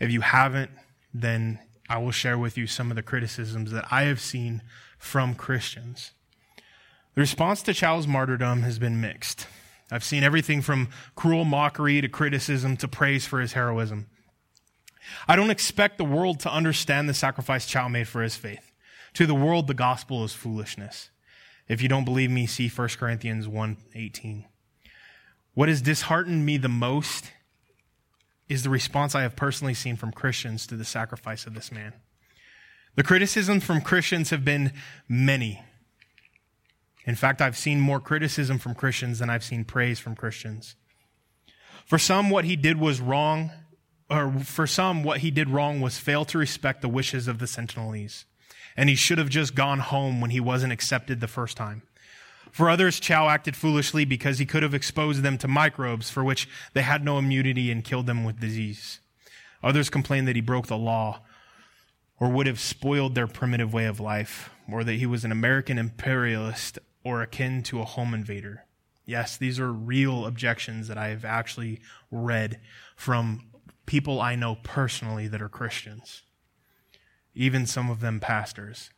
If 0.00 0.10
you 0.10 0.22
haven't, 0.22 0.72
then 1.12 1.60
I 1.88 1.98
will 1.98 2.10
share 2.10 2.36
with 2.36 2.58
you 2.58 2.66
some 2.66 2.90
of 2.90 2.96
the 2.96 3.02
criticisms 3.02 3.70
that 3.70 3.86
I 3.88 4.02
have 4.02 4.20
seen 4.20 4.62
from 4.98 5.36
Christians. 5.36 6.10
The 7.14 7.20
response 7.20 7.62
to 7.62 7.74
Chau's 7.74 8.08
martyrdom 8.08 8.62
has 8.62 8.80
been 8.80 9.00
mixed. 9.00 9.46
I've 9.92 10.02
seen 10.02 10.24
everything 10.24 10.60
from 10.60 10.88
cruel 11.14 11.44
mockery 11.44 12.00
to 12.00 12.08
criticism 12.08 12.76
to 12.78 12.88
praise 12.88 13.26
for 13.26 13.40
his 13.40 13.52
heroism. 13.52 14.08
I 15.28 15.36
don't 15.36 15.50
expect 15.50 15.98
the 15.98 16.04
world 16.04 16.40
to 16.40 16.52
understand 16.52 17.08
the 17.08 17.14
sacrifice 17.14 17.66
Chau 17.66 17.88
made 17.88 18.08
for 18.08 18.22
his 18.22 18.36
faith. 18.36 18.72
To 19.14 19.26
the 19.26 19.34
world, 19.34 19.66
the 19.66 19.74
gospel 19.74 20.24
is 20.24 20.32
foolishness. 20.32 21.10
If 21.68 21.80
you 21.80 21.88
don't 21.88 22.04
believe 22.04 22.30
me, 22.30 22.46
see 22.46 22.68
1 22.68 22.98
Corinthians 22.98 23.46
1:18. 23.46 24.44
What 25.54 25.68
has 25.68 25.80
disheartened 25.80 26.44
me 26.44 26.56
the 26.56 26.68
most 26.68 27.32
is 28.48 28.62
the 28.62 28.70
response 28.70 29.14
I 29.14 29.22
have 29.22 29.36
personally 29.36 29.74
seen 29.74 29.96
from 29.96 30.12
Christians 30.12 30.66
to 30.66 30.76
the 30.76 30.84
sacrifice 30.84 31.46
of 31.46 31.54
this 31.54 31.72
man. 31.72 31.94
The 32.96 33.02
criticisms 33.02 33.64
from 33.64 33.80
Christians 33.80 34.30
have 34.30 34.44
been 34.44 34.72
many. 35.08 35.62
In 37.06 37.14
fact, 37.14 37.40
I've 37.40 37.56
seen 37.56 37.80
more 37.80 38.00
criticism 38.00 38.58
from 38.58 38.74
Christians 38.74 39.18
than 39.18 39.30
I've 39.30 39.44
seen 39.44 39.64
praise 39.64 39.98
from 39.98 40.14
Christians. 40.14 40.76
For 41.86 41.98
some, 41.98 42.30
what 42.30 42.44
he 42.44 42.56
did 42.56 42.78
was 42.78 43.00
wrong 43.00 43.50
or 44.10 44.32
for 44.40 44.66
some, 44.66 45.02
what 45.02 45.20
he 45.20 45.30
did 45.30 45.50
wrong 45.50 45.80
was 45.80 45.98
fail 45.98 46.24
to 46.26 46.38
respect 46.38 46.82
the 46.82 46.88
wishes 46.88 47.26
of 47.28 47.38
the 47.38 47.46
Sentinelese. 47.46 48.24
And 48.76 48.88
he 48.88 48.94
should 48.94 49.18
have 49.18 49.28
just 49.28 49.54
gone 49.54 49.78
home 49.78 50.20
when 50.20 50.30
he 50.30 50.40
wasn't 50.40 50.72
accepted 50.72 51.20
the 51.20 51.28
first 51.28 51.56
time. 51.56 51.82
For 52.50 52.70
others, 52.70 53.00
Chau 53.00 53.28
acted 53.28 53.56
foolishly 53.56 54.04
because 54.04 54.38
he 54.38 54.46
could 54.46 54.62
have 54.62 54.74
exposed 54.74 55.22
them 55.22 55.38
to 55.38 55.48
microbes 55.48 56.10
for 56.10 56.22
which 56.22 56.48
they 56.72 56.82
had 56.82 57.04
no 57.04 57.18
immunity 57.18 57.70
and 57.70 57.84
killed 57.84 58.06
them 58.06 58.24
with 58.24 58.40
disease. 58.40 59.00
Others 59.62 59.90
complained 59.90 60.28
that 60.28 60.36
he 60.36 60.42
broke 60.42 60.66
the 60.66 60.76
law 60.76 61.22
or 62.20 62.28
would 62.28 62.46
have 62.46 62.60
spoiled 62.60 63.14
their 63.14 63.26
primitive 63.26 63.72
way 63.72 63.86
of 63.86 63.98
life, 63.98 64.50
or 64.70 64.84
that 64.84 64.94
he 64.94 65.06
was 65.06 65.24
an 65.24 65.32
American 65.32 65.78
imperialist 65.78 66.78
or 67.02 67.22
akin 67.22 67.62
to 67.62 67.80
a 67.80 67.84
home 67.84 68.14
invader. 68.14 68.64
Yes, 69.04 69.36
these 69.36 69.58
are 69.58 69.72
real 69.72 70.24
objections 70.24 70.88
that 70.88 70.96
I 70.96 71.08
have 71.08 71.24
actually 71.24 71.80
read 72.10 72.60
from 72.96 73.42
people 73.86 74.20
I 74.20 74.34
know 74.34 74.56
personally 74.62 75.28
that 75.28 75.42
are 75.42 75.48
Christians, 75.48 76.22
even 77.34 77.66
some 77.66 77.90
of 77.90 78.00
them 78.00 78.20
pastors. 78.20 78.90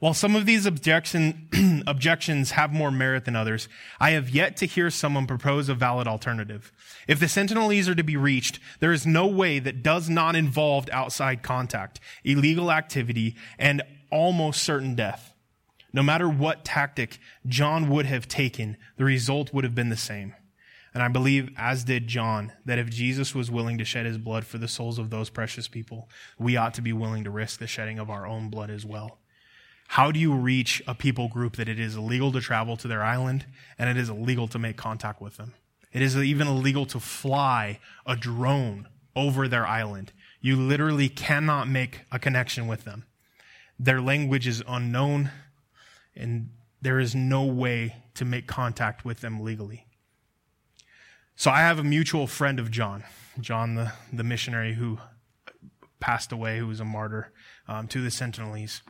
While 0.00 0.14
some 0.14 0.36
of 0.36 0.46
these 0.46 0.64
objection, 0.64 1.82
objections 1.86 2.52
have 2.52 2.72
more 2.72 2.92
merit 2.92 3.24
than 3.24 3.34
others, 3.34 3.68
I 3.98 4.10
have 4.10 4.30
yet 4.30 4.56
to 4.58 4.66
hear 4.66 4.90
someone 4.90 5.26
propose 5.26 5.68
a 5.68 5.74
valid 5.74 6.06
alternative. 6.06 6.70
If 7.08 7.18
the 7.18 7.26
Sentinelese 7.26 7.88
are 7.88 7.96
to 7.96 8.04
be 8.04 8.16
reached, 8.16 8.60
there 8.78 8.92
is 8.92 9.06
no 9.06 9.26
way 9.26 9.58
that 9.58 9.82
does 9.82 10.08
not 10.08 10.36
involve 10.36 10.88
outside 10.92 11.42
contact, 11.42 11.98
illegal 12.22 12.70
activity, 12.70 13.34
and 13.58 13.82
almost 14.10 14.62
certain 14.62 14.94
death. 14.94 15.34
No 15.92 16.02
matter 16.04 16.28
what 16.28 16.64
tactic 16.64 17.18
John 17.46 17.88
would 17.88 18.06
have 18.06 18.28
taken, 18.28 18.76
the 18.98 19.04
result 19.04 19.52
would 19.52 19.64
have 19.64 19.74
been 19.74 19.88
the 19.88 19.96
same. 19.96 20.34
And 20.98 21.04
I 21.04 21.06
believe, 21.06 21.50
as 21.56 21.84
did 21.84 22.08
John, 22.08 22.50
that 22.64 22.80
if 22.80 22.90
Jesus 22.90 23.32
was 23.32 23.52
willing 23.52 23.78
to 23.78 23.84
shed 23.84 24.04
his 24.04 24.18
blood 24.18 24.44
for 24.44 24.58
the 24.58 24.66
souls 24.66 24.98
of 24.98 25.10
those 25.10 25.30
precious 25.30 25.68
people, 25.68 26.08
we 26.40 26.56
ought 26.56 26.74
to 26.74 26.82
be 26.82 26.92
willing 26.92 27.22
to 27.22 27.30
risk 27.30 27.60
the 27.60 27.68
shedding 27.68 28.00
of 28.00 28.10
our 28.10 28.26
own 28.26 28.50
blood 28.50 28.68
as 28.68 28.84
well. 28.84 29.20
How 29.86 30.10
do 30.10 30.18
you 30.18 30.34
reach 30.34 30.82
a 30.88 30.96
people 30.96 31.28
group 31.28 31.54
that 31.54 31.68
it 31.68 31.78
is 31.78 31.94
illegal 31.94 32.32
to 32.32 32.40
travel 32.40 32.76
to 32.78 32.88
their 32.88 33.04
island 33.04 33.46
and 33.78 33.88
it 33.88 33.96
is 33.96 34.08
illegal 34.08 34.48
to 34.48 34.58
make 34.58 34.76
contact 34.76 35.20
with 35.22 35.36
them? 35.36 35.54
It 35.92 36.02
is 36.02 36.16
even 36.16 36.48
illegal 36.48 36.84
to 36.86 36.98
fly 36.98 37.78
a 38.04 38.16
drone 38.16 38.88
over 39.14 39.46
their 39.46 39.68
island. 39.68 40.10
You 40.40 40.56
literally 40.56 41.08
cannot 41.08 41.68
make 41.68 42.00
a 42.10 42.18
connection 42.18 42.66
with 42.66 42.82
them. 42.82 43.04
Their 43.78 44.00
language 44.00 44.48
is 44.48 44.64
unknown 44.66 45.30
and 46.16 46.50
there 46.82 46.98
is 46.98 47.14
no 47.14 47.44
way 47.44 47.94
to 48.14 48.24
make 48.24 48.48
contact 48.48 49.04
with 49.04 49.20
them 49.20 49.44
legally. 49.44 49.84
So 51.38 51.52
I 51.52 51.60
have 51.60 51.78
a 51.78 51.84
mutual 51.84 52.26
friend 52.26 52.58
of 52.58 52.68
John, 52.68 53.04
John 53.38 53.76
the, 53.76 53.92
the 54.12 54.24
missionary 54.24 54.74
who 54.74 54.98
passed 56.00 56.32
away, 56.32 56.58
who 56.58 56.66
was 56.66 56.80
a 56.80 56.84
martyr 56.84 57.32
um, 57.68 57.86
to 57.88 58.00
the 58.00 58.08
Sentinelese. 58.08 58.80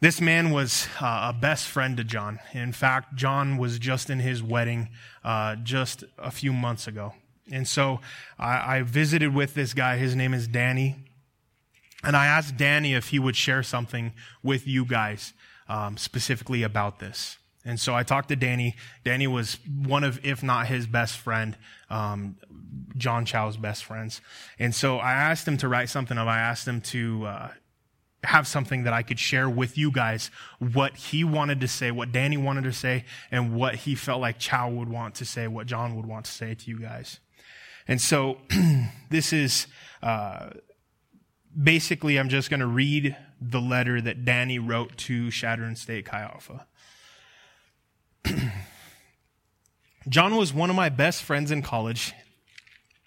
This 0.00 0.20
man 0.20 0.50
was 0.50 0.88
uh, 1.00 1.32
a 1.32 1.38
best 1.40 1.68
friend 1.68 1.96
to 1.96 2.02
John. 2.02 2.40
In 2.52 2.72
fact, 2.72 3.14
John 3.14 3.58
was 3.58 3.78
just 3.78 4.10
in 4.10 4.18
his 4.18 4.42
wedding 4.42 4.88
uh, 5.22 5.54
just 5.54 6.02
a 6.18 6.32
few 6.32 6.52
months 6.52 6.88
ago. 6.88 7.14
And 7.52 7.68
so 7.68 8.00
I, 8.40 8.78
I 8.78 8.82
visited 8.82 9.32
with 9.32 9.54
this 9.54 9.72
guy. 9.72 9.98
His 9.98 10.16
name 10.16 10.34
is 10.34 10.48
Danny. 10.48 10.96
And 12.02 12.16
I 12.16 12.26
asked 12.26 12.56
Danny 12.56 12.94
if 12.94 13.10
he 13.10 13.20
would 13.20 13.36
share 13.36 13.62
something 13.62 14.14
with 14.42 14.66
you 14.66 14.84
guys 14.84 15.32
um, 15.68 15.96
specifically 15.96 16.64
about 16.64 16.98
this. 16.98 17.38
And 17.64 17.78
so 17.78 17.94
I 17.94 18.02
talked 18.02 18.28
to 18.28 18.36
Danny. 18.36 18.76
Danny 19.04 19.26
was 19.26 19.58
one 19.66 20.04
of, 20.04 20.24
if 20.24 20.42
not 20.42 20.68
his 20.68 20.86
best 20.86 21.18
friend, 21.18 21.56
um, 21.90 22.36
John 22.96 23.24
Chau's 23.24 23.56
best 23.56 23.84
friends. 23.84 24.20
And 24.58 24.74
so 24.74 24.98
I 24.98 25.12
asked 25.12 25.46
him 25.46 25.56
to 25.58 25.68
write 25.68 25.88
something 25.88 26.16
up. 26.16 26.28
I 26.28 26.38
asked 26.38 26.66
him 26.66 26.80
to 26.82 27.26
uh, 27.26 27.48
have 28.24 28.46
something 28.46 28.84
that 28.84 28.92
I 28.92 29.02
could 29.02 29.18
share 29.18 29.48
with 29.48 29.76
you 29.76 29.90
guys 29.90 30.30
what 30.58 30.96
he 30.96 31.24
wanted 31.24 31.60
to 31.60 31.68
say, 31.68 31.90
what 31.90 32.12
Danny 32.12 32.36
wanted 32.36 32.64
to 32.64 32.72
say, 32.72 33.04
and 33.30 33.54
what 33.54 33.74
he 33.76 33.94
felt 33.94 34.20
like 34.20 34.38
Chau 34.38 34.68
would 34.70 34.88
want 34.88 35.16
to 35.16 35.24
say, 35.24 35.46
what 35.46 35.66
John 35.66 35.96
would 35.96 36.06
want 36.06 36.24
to 36.24 36.30
say 36.32 36.54
to 36.54 36.70
you 36.70 36.80
guys. 36.80 37.20
And 37.86 38.00
so 38.00 38.38
this 39.10 39.32
is 39.32 39.66
uh, 40.02 40.50
basically, 41.60 42.18
I'm 42.18 42.28
just 42.28 42.50
going 42.50 42.60
to 42.60 42.66
read 42.66 43.16
the 43.40 43.60
letter 43.60 44.00
that 44.00 44.24
Danny 44.24 44.58
wrote 44.58 44.96
to 44.96 45.30
Chadron 45.30 45.76
State 45.76 46.06
Chi 46.06 46.20
Alpha. 46.20 46.66
John 50.08 50.36
was 50.36 50.54
one 50.54 50.70
of 50.70 50.76
my 50.76 50.88
best 50.88 51.22
friends 51.22 51.50
in 51.50 51.60
college 51.60 52.14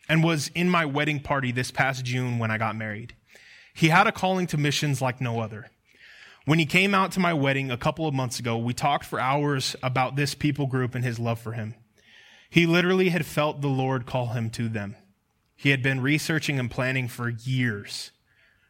and 0.07 0.23
was 0.23 0.49
in 0.53 0.69
my 0.69 0.85
wedding 0.85 1.19
party 1.19 1.51
this 1.51 1.71
past 1.71 2.05
June 2.05 2.37
when 2.37 2.51
I 2.51 2.59
got 2.59 2.75
married. 2.75 3.15
He 3.73 3.89
had 3.89 4.05
a 4.05 4.11
calling 4.11 4.45
to 4.47 4.57
missions 4.57 5.01
like 5.01 5.19
no 5.19 5.39
other. 5.39 5.71
When 6.45 6.59
he 6.59 6.65
came 6.65 6.93
out 6.93 7.11
to 7.13 7.19
my 7.19 7.33
wedding 7.33 7.71
a 7.71 7.77
couple 7.77 8.07
of 8.07 8.13
months 8.13 8.39
ago, 8.39 8.57
we 8.57 8.73
talked 8.73 9.05
for 9.05 9.19
hours 9.19 9.75
about 9.81 10.15
this 10.15 10.35
people 10.35 10.67
group 10.67 10.93
and 10.93 11.03
his 11.03 11.17
love 11.17 11.39
for 11.39 11.53
him. 11.53 11.73
He 12.49 12.67
literally 12.67 13.09
had 13.09 13.25
felt 13.25 13.61
the 13.61 13.67
Lord 13.67 14.05
call 14.05 14.27
him 14.27 14.49
to 14.51 14.69
them. 14.69 14.95
He 15.55 15.69
had 15.69 15.81
been 15.81 16.01
researching 16.01 16.59
and 16.59 16.69
planning 16.69 17.07
for 17.07 17.29
years. 17.29 18.11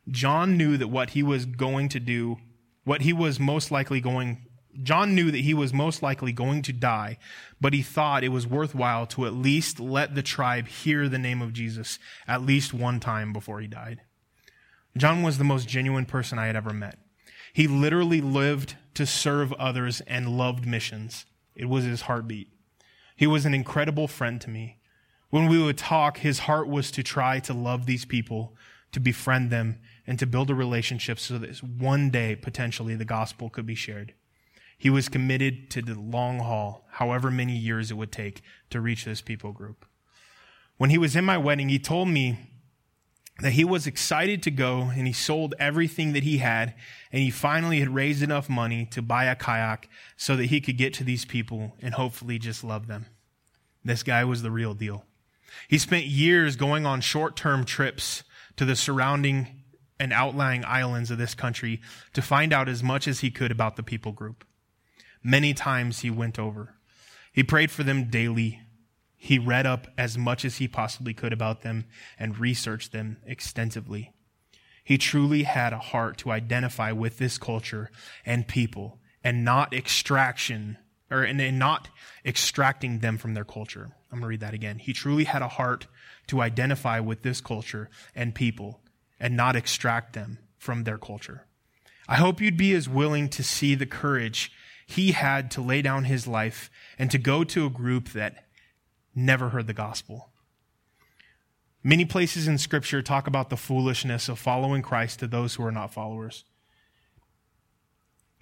John 0.10 0.58
knew 0.58 0.78
that 0.78 0.90
what 0.90 1.12
he 1.12 1.24
was 1.24 1.46
going 1.46 1.90
to 1.90 2.00
do, 2.00 2.38
what 2.84 3.02
he 3.02 3.12
was 3.12 3.40
most 3.40 3.72
likely 3.72 4.00
going, 4.00 4.46
John 4.82 5.16
knew 5.16 5.32
that 5.32 5.42
he 5.42 5.54
was 5.54 5.74
most 5.74 6.02
likely 6.02 6.32
going 6.32 6.62
to 6.64 6.74
die, 6.74 7.18
but 7.60 7.74
he 7.74 7.82
thought 7.82 8.24
it 8.24 8.30
was 8.30 8.48
worthwhile 8.48 9.06
to 9.08 9.26
at 9.26 9.34
least 9.34 9.80
let 9.80 10.16
the 10.16 10.24
tribe 10.24 10.68
hear 10.68 11.10
the 11.10 11.18
name 11.18 11.42
of 11.42 11.54
Jesus 11.54 12.00
at 12.28 12.42
least 12.42 12.74
one 12.74 13.00
time 13.00 13.34
before 13.34 13.60
he 13.60 13.68
died. 13.68 14.02
John 14.98 15.24
was 15.24 15.38
the 15.38 15.44
most 15.44 15.68
genuine 15.68 16.06
person 16.06 16.38
I 16.38 16.48
had 16.48 16.56
ever 16.56 16.74
met. 16.74 17.00
He 17.54 17.68
literally 17.68 18.22
lived 18.22 18.76
to 18.94 19.06
serve 19.06 19.54
others 19.54 20.02
and 20.02 20.38
loved 20.38 20.66
missions. 20.66 21.26
It 21.56 21.66
was 21.66 21.84
his 21.84 22.02
heartbeat. 22.02 22.50
He 23.16 23.28
was 23.28 23.46
an 23.46 23.54
incredible 23.54 24.08
friend 24.08 24.40
to 24.42 24.50
me. 24.50 24.80
When 25.30 25.48
we 25.48 25.62
would 25.62 25.78
talk, 25.78 26.18
his 26.18 26.40
heart 26.40 26.68
was 26.68 26.92
to 26.92 27.04
try 27.04 27.40
to 27.42 27.54
love 27.54 27.86
these 27.86 28.06
people, 28.06 28.56
to 28.92 29.00
befriend 29.00 29.50
them, 29.50 29.80
and 30.06 30.20
to 30.20 30.26
build 30.26 30.50
a 30.50 30.56
relationship 30.56 31.20
so 31.20 31.38
that 31.38 31.64
one 31.64 32.10
day, 32.10 32.36
potentially, 32.36 32.96
the 32.96 33.06
gospel 33.06 33.50
could 33.50 33.66
be 33.66 33.76
shared. 33.76 34.14
He 34.82 34.90
was 34.90 35.10
committed 35.10 35.70
to 35.70 35.84
the 35.84 35.94
long 35.94 36.40
haul, 36.40 36.88
however 36.94 37.30
many 37.30 37.56
years 37.56 37.92
it 37.92 37.98
would 37.98 38.12
take 38.12 38.42
to 38.72 38.82
reach 38.82 39.06
this 39.06 39.22
people 39.22 39.52
group. 39.52 39.86
When 40.78 40.90
he 40.90 40.98
was 40.98 41.16
in 41.16 41.24
my 41.24 41.38
wedding, 41.38 41.70
he 41.70 41.78
told 41.78 42.08
me 42.08 42.40
that 43.42 43.52
he 43.52 43.64
was 43.64 43.86
excited 43.86 44.42
to 44.42 44.50
go 44.50 44.92
and 44.96 45.06
he 45.06 45.14
sold 45.14 45.54
everything 45.60 46.14
that 46.14 46.24
he 46.24 46.40
had 46.40 46.74
and 47.12 47.22
he 47.22 47.30
finally 47.30 47.78
had 47.80 47.94
raised 47.94 48.24
enough 48.24 48.50
money 48.50 48.88
to 48.88 49.04
buy 49.04 49.26
a 49.26 49.36
kayak 49.36 49.88
so 50.18 50.36
that 50.36 50.48
he 50.48 50.60
could 50.60 50.80
get 50.80 50.96
to 50.96 51.04
these 51.04 51.26
people 51.26 51.76
and 51.80 51.94
hopefully 51.94 52.40
just 52.40 52.64
love 52.64 52.88
them. 52.88 53.06
This 53.86 54.02
guy 54.02 54.24
was 54.24 54.42
the 54.42 54.50
real 54.50 54.74
deal. 54.74 55.06
He 55.68 55.78
spent 55.78 56.06
years 56.08 56.56
going 56.56 56.88
on 56.88 57.02
short 57.02 57.36
term 57.36 57.66
trips 57.66 58.24
to 58.56 58.66
the 58.66 58.76
surrounding 58.76 59.62
and 60.00 60.12
outlying 60.12 60.66
islands 60.66 61.12
of 61.12 61.20
this 61.20 61.36
country 61.36 61.82
to 62.14 62.22
find 62.24 62.52
out 62.52 62.68
as 62.68 62.82
much 62.82 63.08
as 63.08 63.20
he 63.20 63.30
could 63.30 63.52
about 63.52 63.76
the 63.76 63.84
people 63.84 64.12
group. 64.12 64.44
Many 65.24 65.54
times 65.54 66.00
he 66.00 66.10
went 66.10 66.40
over. 66.40 66.76
He 67.32 67.44
prayed 67.44 67.72
for 67.72 67.84
them 67.84 68.10
daily, 68.10 68.62
he 69.16 69.38
read 69.38 69.68
up 69.68 69.86
as 70.00 70.18
much 70.18 70.44
as 70.44 70.58
he 70.58 70.68
possibly 70.68 71.14
could 71.14 71.32
about 71.32 71.62
them 71.62 71.86
and 72.18 72.40
researched 72.40 72.92
them 72.92 73.18
extensively. 73.24 74.14
He 74.84 74.98
truly 74.98 75.44
had 75.44 75.74
a 75.74 75.78
heart 75.78 76.18
to 76.20 76.32
identify 76.32 76.92
with 76.92 77.20
this 77.20 77.38
culture 77.38 77.92
and 78.26 78.48
people 78.48 79.00
and 79.24 79.46
not 79.46 79.76
extraction 79.76 80.80
or 81.12 81.22
and 81.22 81.60
not 81.60 81.90
extracting 82.26 82.98
them 82.98 83.20
from 83.20 83.36
their 83.36 83.46
culture. 83.46 83.92
I'm 84.12 84.18
going 84.18 84.22
to 84.22 84.28
read 84.28 84.40
that 84.40 84.56
again. 84.56 84.80
He 84.80 84.92
truly 84.92 85.26
had 85.26 85.44
a 85.44 85.48
heart 85.48 85.86
to 86.28 86.42
identify 86.42 87.00
with 87.00 87.22
this 87.22 87.42
culture 87.42 87.92
and 88.16 88.34
people 88.34 88.82
and 89.20 89.38
not 89.38 89.56
extract 89.56 90.14
them 90.14 90.40
from 90.58 90.84
their 90.84 90.98
culture. 90.98 91.46
I 92.08 92.16
hope 92.16 92.42
you'd 92.42 92.58
be 92.58 92.74
as 92.74 92.90
willing 92.90 93.30
to 93.30 93.44
see 93.44 93.76
the 93.76 93.86
courage 93.86 94.52
he 94.92 95.12
had 95.12 95.52
to 95.52 95.62
lay 95.62 95.82
down 95.82 96.04
his 96.04 96.28
life 96.28 96.70
and 97.00 97.10
to 97.12 97.18
go 97.18 97.44
to 97.44 97.66
a 97.66 97.70
group 97.70 98.10
that 98.10 98.46
never 99.16 99.50
heard 99.50 99.68
the 99.68 99.74
gospel. 99.74 100.30
Many 101.84 102.06
places 102.06 102.48
in 102.48 102.58
Scripture 102.58 103.02
talk 103.02 103.26
about 103.26 103.50
the 103.50 103.58
foolishness 103.58 104.30
of 104.30 104.38
following 104.38 104.82
Christ 104.82 105.20
to 105.20 105.28
those 105.28 105.56
who 105.56 105.64
are 105.64 105.72
not 105.72 105.94
followers. 105.94 106.44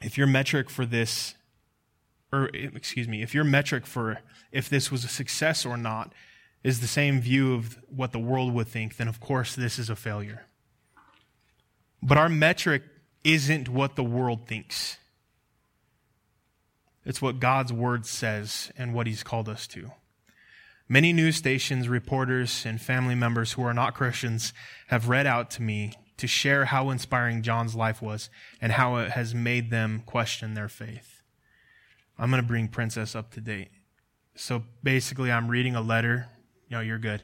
If 0.02 0.18
your 0.18 0.28
metric 0.28 0.70
for 0.70 0.86
this, 0.86 1.36
or 2.34 2.50
excuse 2.54 3.08
me, 3.08 3.22
if 3.22 3.34
your 3.34 3.44
metric 3.44 3.86
for 3.86 4.20
if 4.52 4.70
this 4.70 4.92
was 4.92 5.04
a 5.04 5.08
success 5.08 5.66
or 5.66 5.78
not 5.78 6.14
is 6.64 6.80
the 6.80 6.88
same 6.88 7.22
view 7.22 7.54
of 7.54 7.78
what 7.88 8.12
the 8.12 8.20
world 8.20 8.54
would 8.54 8.68
think, 8.68 8.98
then 8.98 9.08
of 9.08 9.20
course 9.20 9.56
this 9.56 9.80
is 9.80 9.90
a 9.90 9.96
failure. 9.96 10.46
But 12.02 12.18
our 12.18 12.30
metric 12.30 12.84
isn't 13.24 13.70
what 13.70 13.96
the 13.96 14.04
world 14.04 14.48
thinks. 14.48 14.98
It's 17.10 17.24
what 17.24 17.40
God's 17.40 17.74
word 17.74 18.06
says 18.06 18.72
and 18.78 18.94
what 18.94 19.08
he's 19.08 19.24
called 19.24 19.50
us 19.50 19.66
to. 19.70 19.94
Many 20.88 21.12
news 21.12 21.38
stations, 21.38 21.90
reporters, 21.90 22.68
and 22.68 22.80
family 22.80 23.16
members 23.16 23.54
who 23.54 23.64
are 23.64 23.74
not 23.74 23.96
Christians 23.96 24.54
have 24.90 25.10
read 25.10 25.26
out 25.26 25.50
to 25.52 25.64
me 25.64 25.94
to 26.18 26.28
share 26.28 26.66
how 26.66 26.92
inspiring 26.92 27.42
John's 27.42 27.74
life 27.74 28.00
was 28.00 28.30
and 28.62 28.74
how 28.74 28.98
it 28.98 29.10
has 29.10 29.34
made 29.34 29.72
them 29.72 30.04
question 30.06 30.54
their 30.54 30.70
faith. 30.70 31.24
I'm 32.20 32.30
going 32.30 32.44
to 32.44 32.48
bring 32.48 32.68
Princess 32.68 33.16
up 33.16 33.32
to 33.32 33.42
date. 33.42 33.70
So 34.36 34.66
basically, 34.84 35.32
I'm 35.32 35.48
reading 35.48 35.76
a 35.76 35.82
letter. 35.82 36.28
No, 36.70 36.80
you're 36.80 37.00
good. 37.00 37.24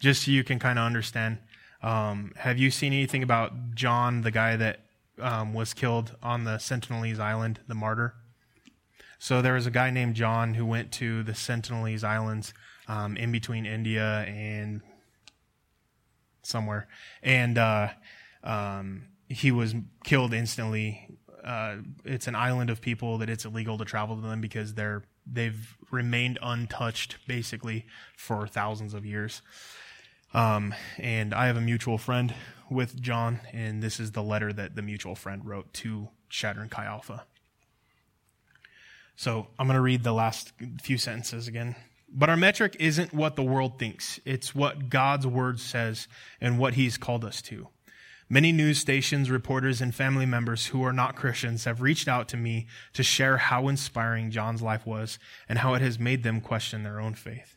Just 0.00 0.24
so 0.24 0.30
you 0.30 0.44
can 0.44 0.58
kind 0.58 0.78
of 0.78 0.86
understand. 0.86 1.40
Um, 1.82 2.32
have 2.36 2.56
you 2.56 2.70
seen 2.70 2.94
anything 2.94 3.22
about 3.22 3.74
John, 3.74 4.22
the 4.22 4.30
guy 4.30 4.56
that 4.56 4.80
um, 5.20 5.52
was 5.52 5.74
killed 5.74 6.16
on 6.22 6.44
the 6.44 6.52
Sentinelese 6.52 7.20
Island, 7.20 7.60
the 7.68 7.74
martyr? 7.74 8.14
So 9.26 9.42
there 9.42 9.54
was 9.54 9.66
a 9.66 9.72
guy 9.72 9.90
named 9.90 10.14
John 10.14 10.54
who 10.54 10.64
went 10.64 10.92
to 10.92 11.24
the 11.24 11.32
Sentinelese 11.32 12.04
Islands 12.04 12.54
um, 12.86 13.16
in 13.16 13.32
between 13.32 13.66
India 13.66 14.20
and 14.20 14.82
somewhere, 16.44 16.86
and 17.24 17.58
uh, 17.58 17.88
um, 18.44 19.08
he 19.28 19.50
was 19.50 19.74
killed 20.04 20.32
instantly 20.32 21.18
uh, 21.42 21.78
it's 22.04 22.28
an 22.28 22.36
island 22.36 22.70
of 22.70 22.80
people 22.80 23.18
that 23.18 23.28
it's 23.28 23.44
illegal 23.44 23.76
to 23.78 23.84
travel 23.84 24.14
to 24.14 24.22
them 24.22 24.40
because 24.40 24.74
they're 24.74 25.02
they've 25.26 25.76
remained 25.90 26.38
untouched 26.40 27.16
basically 27.26 27.84
for 28.16 28.46
thousands 28.46 28.94
of 28.94 29.04
years. 29.04 29.42
Um, 30.34 30.72
and 30.98 31.34
I 31.34 31.46
have 31.48 31.56
a 31.56 31.60
mutual 31.60 31.98
friend 31.98 32.32
with 32.70 33.02
John, 33.02 33.40
and 33.52 33.82
this 33.82 33.98
is 33.98 34.12
the 34.12 34.22
letter 34.22 34.52
that 34.52 34.76
the 34.76 34.82
mutual 34.82 35.16
friend 35.16 35.44
wrote 35.44 35.72
to 35.74 36.10
Chadron 36.28 36.68
Chi 36.68 36.84
Alpha. 36.84 37.24
So 39.16 39.48
I'm 39.58 39.66
going 39.66 39.76
to 39.76 39.82
read 39.82 40.04
the 40.04 40.12
last 40.12 40.52
few 40.82 40.98
sentences 40.98 41.48
again. 41.48 41.74
But 42.08 42.28
our 42.28 42.36
metric 42.36 42.76
isn't 42.78 43.12
what 43.12 43.34
the 43.34 43.42
world 43.42 43.78
thinks. 43.78 44.20
It's 44.24 44.54
what 44.54 44.88
God's 44.88 45.26
word 45.26 45.58
says 45.58 46.06
and 46.40 46.58
what 46.58 46.74
he's 46.74 46.96
called 46.96 47.24
us 47.24 47.42
to. 47.42 47.68
Many 48.28 48.52
news 48.52 48.78
stations, 48.78 49.30
reporters, 49.30 49.80
and 49.80 49.94
family 49.94 50.26
members 50.26 50.66
who 50.66 50.82
are 50.84 50.92
not 50.92 51.14
Christians 51.14 51.64
have 51.64 51.80
reached 51.80 52.08
out 52.08 52.28
to 52.28 52.36
me 52.36 52.66
to 52.92 53.02
share 53.02 53.36
how 53.36 53.68
inspiring 53.68 54.30
John's 54.30 54.62
life 54.62 54.84
was 54.84 55.18
and 55.48 55.60
how 55.60 55.74
it 55.74 55.82
has 55.82 55.98
made 55.98 56.22
them 56.22 56.40
question 56.40 56.82
their 56.82 57.00
own 57.00 57.14
faith. 57.14 57.56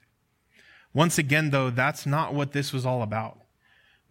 Once 0.93 1.17
again, 1.17 1.49
though, 1.49 1.69
that's 1.69 2.05
not 2.05 2.33
what 2.33 2.51
this 2.51 2.71
was 2.71 2.85
all 2.85 3.01
about. 3.01 3.39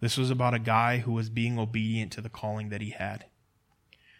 This 0.01 0.17
was 0.17 0.29
about 0.29 0.53
a 0.53 0.59
guy 0.59 0.99
who 0.99 1.13
was 1.13 1.29
being 1.29 1.57
obedient 1.57 2.11
to 2.13 2.21
the 2.21 2.29
calling 2.29 2.69
that 2.69 2.81
he 2.81 2.91
had. 2.91 3.25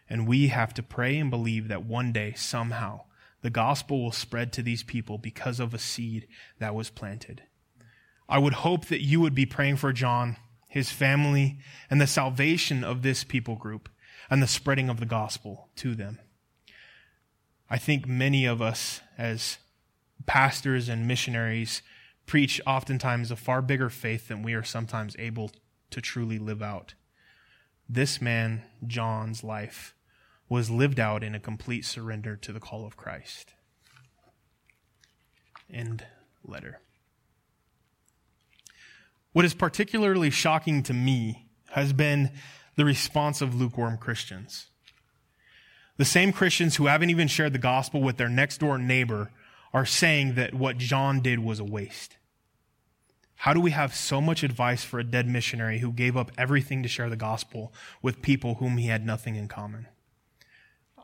And 0.09 0.27
we 0.27 0.47
have 0.47 0.73
to 0.75 0.83
pray 0.83 1.17
and 1.17 1.29
believe 1.29 1.67
that 1.67 1.85
one 1.85 2.11
day, 2.11 2.33
somehow, 2.35 3.01
the 3.41 3.49
gospel 3.49 4.03
will 4.03 4.11
spread 4.11 4.51
to 4.53 4.61
these 4.61 4.83
people 4.83 5.17
because 5.17 5.59
of 5.59 5.73
a 5.73 5.79
seed 5.79 6.27
that 6.59 6.75
was 6.75 6.89
planted. 6.89 7.43
I 8.27 8.37
would 8.37 8.53
hope 8.53 8.85
that 8.85 9.03
you 9.03 9.19
would 9.21 9.33
be 9.33 9.45
praying 9.45 9.77
for 9.77 9.93
John, 9.93 10.37
his 10.67 10.91
family, 10.91 11.59
and 11.89 11.99
the 11.99 12.07
salvation 12.07 12.83
of 12.83 13.01
this 13.01 13.23
people 13.23 13.55
group 13.55 13.89
and 14.29 14.43
the 14.43 14.47
spreading 14.47 14.89
of 14.89 14.99
the 14.99 15.05
gospel 15.05 15.69
to 15.77 15.95
them. 15.95 16.19
I 17.69 17.77
think 17.77 18.07
many 18.07 18.45
of 18.45 18.61
us, 18.61 19.01
as 19.17 19.57
pastors 20.25 20.89
and 20.89 21.07
missionaries, 21.07 21.81
preach 22.25 22.61
oftentimes 22.67 23.31
a 23.31 23.35
far 23.35 23.61
bigger 23.61 23.89
faith 23.89 24.27
than 24.27 24.43
we 24.43 24.53
are 24.53 24.63
sometimes 24.63 25.15
able 25.17 25.51
to 25.89 26.01
truly 26.01 26.37
live 26.37 26.61
out. 26.61 26.93
This 27.87 28.21
man, 28.21 28.63
John's 28.85 29.43
life, 29.43 29.95
was 30.49 30.69
lived 30.71 30.99
out 30.99 31.23
in 31.23 31.35
a 31.35 31.39
complete 31.39 31.85
surrender 31.85 32.35
to 32.35 32.51
the 32.51 32.59
call 32.59 32.85
of 32.85 32.97
Christ. 32.97 33.53
End 35.71 36.05
letter. 36.43 36.81
What 39.31 39.45
is 39.45 39.53
particularly 39.53 40.31
shocking 40.31 40.81
to 40.83 40.93
me 40.93 41.47
has 41.71 41.93
been 41.93 42.31
the 42.75 42.85
response 42.85 43.41
of 43.41 43.53
lukewarm 43.53 43.97
Christians. 43.97 44.67
The 45.97 46.05
same 46.05 46.33
Christians 46.33 46.77
who 46.77 46.87
haven't 46.87 47.11
even 47.11 47.27
shared 47.27 47.53
the 47.53 47.59
gospel 47.59 48.01
with 48.01 48.17
their 48.17 48.29
next 48.29 48.59
door 48.59 48.77
neighbor 48.79 49.31
are 49.71 49.85
saying 49.85 50.33
that 50.35 50.55
what 50.55 50.77
John 50.77 51.21
did 51.21 51.39
was 51.39 51.59
a 51.59 51.63
waste. 51.63 52.17
How 53.35 53.53
do 53.53 53.61
we 53.61 53.71
have 53.71 53.95
so 53.95 54.19
much 54.19 54.43
advice 54.43 54.83
for 54.83 54.99
a 54.99 55.03
dead 55.03 55.27
missionary 55.27 55.79
who 55.79 55.93
gave 55.93 56.17
up 56.17 56.31
everything 56.37 56.81
to 56.83 56.89
share 56.89 57.09
the 57.09 57.15
gospel 57.15 57.71
with 58.01 58.21
people 58.21 58.55
whom 58.55 58.77
he 58.77 58.87
had 58.87 59.05
nothing 59.05 59.35
in 59.35 59.47
common? 59.47 59.87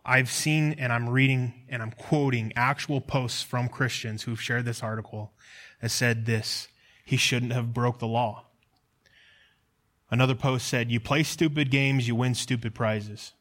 I've 0.06 0.30
seen 0.30 0.74
and 0.74 0.94
I'm 0.94 1.10
reading 1.10 1.66
and 1.68 1.82
I'm 1.82 1.92
quoting 1.92 2.54
actual 2.56 3.02
posts 3.02 3.42
from 3.42 3.68
Christians 3.68 4.24
who've 4.24 4.42
shared 4.42 4.66
this 4.66 4.84
article 4.84 5.34
that 5.82 5.90
said 5.90 6.26
this 6.26 6.68
he 7.04 7.18
shouldn't 7.18 7.54
have 7.54 7.74
broke 7.74 8.00
the 8.00 8.08
law. 8.08 8.46
Another 10.12 10.36
post 10.36 10.68
said, 10.68 10.92
You 10.92 11.00
play 11.00 11.24
stupid 11.24 11.72
games, 11.72 12.08
you 12.08 12.16
win 12.16 12.36
stupid 12.36 12.76
prizes. 12.76 13.34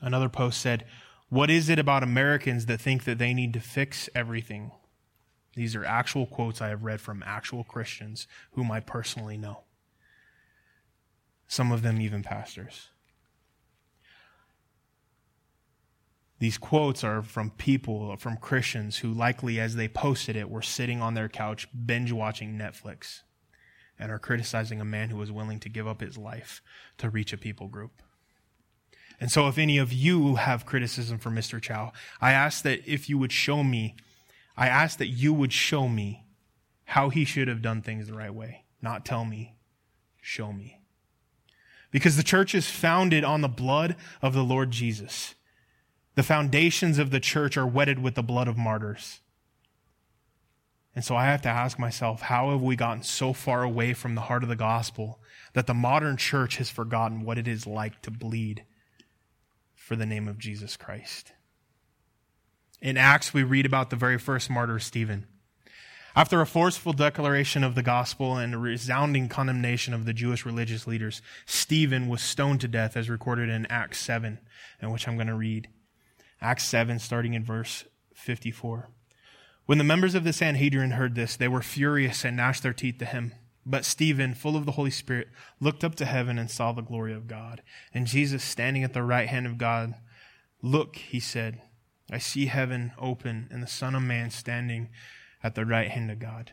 Another 0.00 0.28
post 0.28 0.60
said, 0.60 0.84
What 1.28 1.50
is 1.50 1.68
it 1.68 1.78
about 1.78 2.02
Americans 2.02 2.66
that 2.66 2.80
think 2.80 3.04
that 3.04 3.18
they 3.18 3.34
need 3.34 3.52
to 3.54 3.60
fix 3.60 4.08
everything? 4.14 4.72
These 5.54 5.74
are 5.74 5.84
actual 5.84 6.26
quotes 6.26 6.60
I 6.60 6.68
have 6.68 6.84
read 6.84 7.00
from 7.00 7.22
actual 7.26 7.64
Christians 7.64 8.26
whom 8.52 8.70
I 8.70 8.80
personally 8.80 9.38
know. 9.38 9.60
Some 11.48 11.72
of 11.72 11.82
them 11.82 12.00
even 12.00 12.22
pastors. 12.22 12.88
These 16.38 16.58
quotes 16.58 17.02
are 17.02 17.22
from 17.22 17.50
people, 17.50 18.14
from 18.16 18.36
Christians 18.36 18.98
who 18.98 19.12
likely, 19.12 19.58
as 19.58 19.76
they 19.76 19.88
posted 19.88 20.36
it, 20.36 20.50
were 20.50 20.62
sitting 20.62 21.00
on 21.00 21.14
their 21.14 21.28
couch 21.28 21.66
binge 21.86 22.12
watching 22.12 22.58
Netflix 22.58 23.22
and 23.98 24.12
are 24.12 24.18
criticizing 24.18 24.80
a 24.80 24.84
man 24.84 25.08
who 25.08 25.16
was 25.16 25.32
willing 25.32 25.58
to 25.60 25.70
give 25.70 25.86
up 25.86 26.02
his 26.02 26.18
life 26.18 26.62
to 26.98 27.08
reach 27.08 27.32
a 27.32 27.38
people 27.38 27.68
group. 27.68 28.02
And 29.18 29.32
so, 29.32 29.48
if 29.48 29.56
any 29.56 29.78
of 29.78 29.94
you 29.94 30.34
have 30.34 30.66
criticism 30.66 31.18
for 31.18 31.30
Mr. 31.30 31.60
Chau, 31.60 31.92
I 32.20 32.32
ask 32.32 32.62
that 32.64 32.86
if 32.86 33.08
you 33.08 33.16
would 33.16 33.32
show 33.32 33.64
me, 33.64 33.96
I 34.58 34.68
ask 34.68 34.98
that 34.98 35.06
you 35.06 35.32
would 35.32 35.54
show 35.54 35.88
me 35.88 36.26
how 36.84 37.08
he 37.08 37.24
should 37.24 37.48
have 37.48 37.62
done 37.62 37.80
things 37.80 38.08
the 38.08 38.14
right 38.14 38.34
way. 38.34 38.64
Not 38.82 39.06
tell 39.06 39.24
me, 39.24 39.56
show 40.20 40.52
me. 40.52 40.82
Because 41.90 42.18
the 42.18 42.22
church 42.22 42.54
is 42.54 42.70
founded 42.70 43.24
on 43.24 43.40
the 43.40 43.48
blood 43.48 43.96
of 44.20 44.34
the 44.34 44.44
Lord 44.44 44.70
Jesus. 44.70 45.34
The 46.16 46.22
foundations 46.22 46.98
of 46.98 47.10
the 47.10 47.20
church 47.20 47.56
are 47.56 47.66
wetted 47.66 47.98
with 47.98 48.14
the 48.14 48.22
blood 48.22 48.48
of 48.48 48.56
martyrs. 48.56 49.20
And 50.94 51.04
so 51.04 51.14
I 51.14 51.26
have 51.26 51.42
to 51.42 51.50
ask 51.50 51.78
myself, 51.78 52.22
how 52.22 52.52
have 52.52 52.62
we 52.62 52.74
gotten 52.74 53.02
so 53.02 53.34
far 53.34 53.62
away 53.62 53.92
from 53.92 54.14
the 54.14 54.22
heart 54.22 54.42
of 54.42 54.48
the 54.48 54.56
gospel 54.56 55.20
that 55.52 55.66
the 55.66 55.74
modern 55.74 56.16
church 56.16 56.56
has 56.56 56.70
forgotten 56.70 57.20
what 57.20 57.36
it 57.36 57.46
is 57.46 57.66
like 57.66 58.00
to 58.02 58.10
bleed 58.10 58.64
for 59.74 59.94
the 59.94 60.06
name 60.06 60.26
of 60.26 60.38
Jesus 60.38 60.74
Christ? 60.74 61.32
In 62.80 62.96
Acts, 62.96 63.34
we 63.34 63.42
read 63.42 63.66
about 63.66 63.90
the 63.90 63.96
very 63.96 64.18
first 64.18 64.48
martyr, 64.48 64.78
Stephen. 64.78 65.26
After 66.14 66.40
a 66.40 66.46
forceful 66.46 66.94
declaration 66.94 67.62
of 67.62 67.74
the 67.74 67.82
gospel 67.82 68.38
and 68.38 68.54
a 68.54 68.58
resounding 68.58 69.28
condemnation 69.28 69.92
of 69.92 70.06
the 70.06 70.14
Jewish 70.14 70.46
religious 70.46 70.86
leaders, 70.86 71.20
Stephen 71.44 72.08
was 72.08 72.22
stoned 72.22 72.62
to 72.62 72.68
death 72.68 72.96
as 72.96 73.10
recorded 73.10 73.50
in 73.50 73.66
Acts 73.66 73.98
7, 73.98 74.38
in 74.80 74.90
which 74.90 75.06
I'm 75.06 75.16
going 75.16 75.26
to 75.26 75.34
read. 75.34 75.68
Acts 76.40 76.64
7, 76.64 76.98
starting 76.98 77.34
in 77.34 77.44
verse 77.44 77.84
54. 78.14 78.90
When 79.66 79.78
the 79.78 79.84
members 79.84 80.14
of 80.14 80.24
the 80.24 80.32
Sanhedrin 80.32 80.92
heard 80.92 81.14
this, 81.14 81.36
they 81.36 81.48
were 81.48 81.62
furious 81.62 82.24
and 82.24 82.36
gnashed 82.36 82.62
their 82.62 82.72
teeth 82.72 82.98
to 82.98 83.04
him. 83.04 83.32
But 83.64 83.84
Stephen, 83.84 84.34
full 84.34 84.56
of 84.56 84.64
the 84.64 84.72
Holy 84.72 84.92
Spirit, 84.92 85.28
looked 85.58 85.82
up 85.82 85.96
to 85.96 86.04
heaven 86.04 86.38
and 86.38 86.48
saw 86.48 86.70
the 86.70 86.82
glory 86.82 87.12
of 87.12 87.26
God. 87.26 87.62
And 87.92 88.06
Jesus 88.06 88.44
standing 88.44 88.84
at 88.84 88.92
the 88.92 89.02
right 89.02 89.28
hand 89.28 89.46
of 89.46 89.58
God, 89.58 89.94
Look, 90.62 90.96
he 90.96 91.20
said, 91.20 91.62
I 92.10 92.18
see 92.18 92.46
heaven 92.46 92.92
open 92.98 93.48
and 93.50 93.62
the 93.62 93.68
Son 93.68 93.94
of 93.94 94.02
Man 94.02 94.30
standing 94.30 94.88
at 95.42 95.54
the 95.54 95.66
right 95.66 95.90
hand 95.90 96.10
of 96.10 96.18
God. 96.18 96.52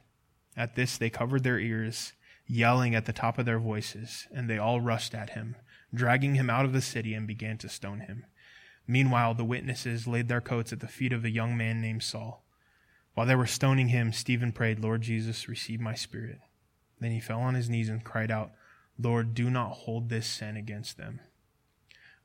At 0.58 0.76
this 0.76 0.98
they 0.98 1.10
covered 1.10 1.44
their 1.44 1.60
ears, 1.60 2.14
yelling 2.46 2.96
at 2.96 3.06
the 3.06 3.14
top 3.14 3.38
of 3.38 3.46
their 3.46 3.60
voices, 3.60 4.28
and 4.34 4.50
they 4.50 4.58
all 4.58 4.82
rushed 4.82 5.14
at 5.14 5.32
him, 5.32 5.56
dragging 5.94 6.36
him 6.36 6.50
out 6.50 6.66
of 6.66 6.74
the 6.74 6.82
city 6.82 7.14
and 7.14 7.28
began 7.28 7.58
to 7.60 7.70
stone 7.70 8.02
him. 8.02 8.26
Meanwhile, 8.88 9.36
the 9.36 9.46
witnesses 9.46 10.08
laid 10.08 10.28
their 10.28 10.42
coats 10.42 10.74
at 10.74 10.80
the 10.80 10.88
feet 10.88 11.14
of 11.14 11.24
a 11.24 11.30
young 11.30 11.56
man 11.56 11.82
named 11.82 12.04
Saul. 12.04 12.44
While 13.14 13.28
they 13.28 13.36
were 13.36 13.48
stoning 13.48 13.90
him, 13.90 14.12
Stephen 14.12 14.52
prayed, 14.52 14.80
Lord 14.80 15.02
Jesus, 15.02 15.48
receive 15.48 15.80
my 15.80 15.96
spirit. 15.96 16.40
Then 17.00 17.12
he 17.12 17.20
fell 17.20 17.42
on 17.42 17.56
his 17.56 17.70
knees 17.70 17.90
and 17.90 18.04
cried 18.04 18.32
out, 18.32 18.52
Lord, 19.00 19.34
do 19.34 19.50
not 19.50 19.72
hold 19.72 20.10
this 20.10 20.28
sin 20.28 20.58
against 20.58 20.98
them. 20.98 21.20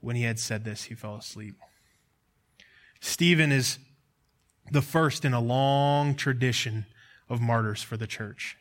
When 0.00 0.16
he 0.16 0.22
had 0.22 0.38
said 0.38 0.64
this, 0.64 0.84
he 0.84 0.94
fell 0.94 1.16
asleep. 1.16 1.56
Stephen 3.00 3.52
is 3.52 3.78
the 4.70 4.82
first 4.82 5.24
in 5.24 5.32
a 5.32 5.40
long 5.40 6.14
tradition 6.14 6.86
of 7.28 7.40
martyrs 7.40 7.82
for 7.82 7.96
the 7.96 8.06
church. 8.06 8.56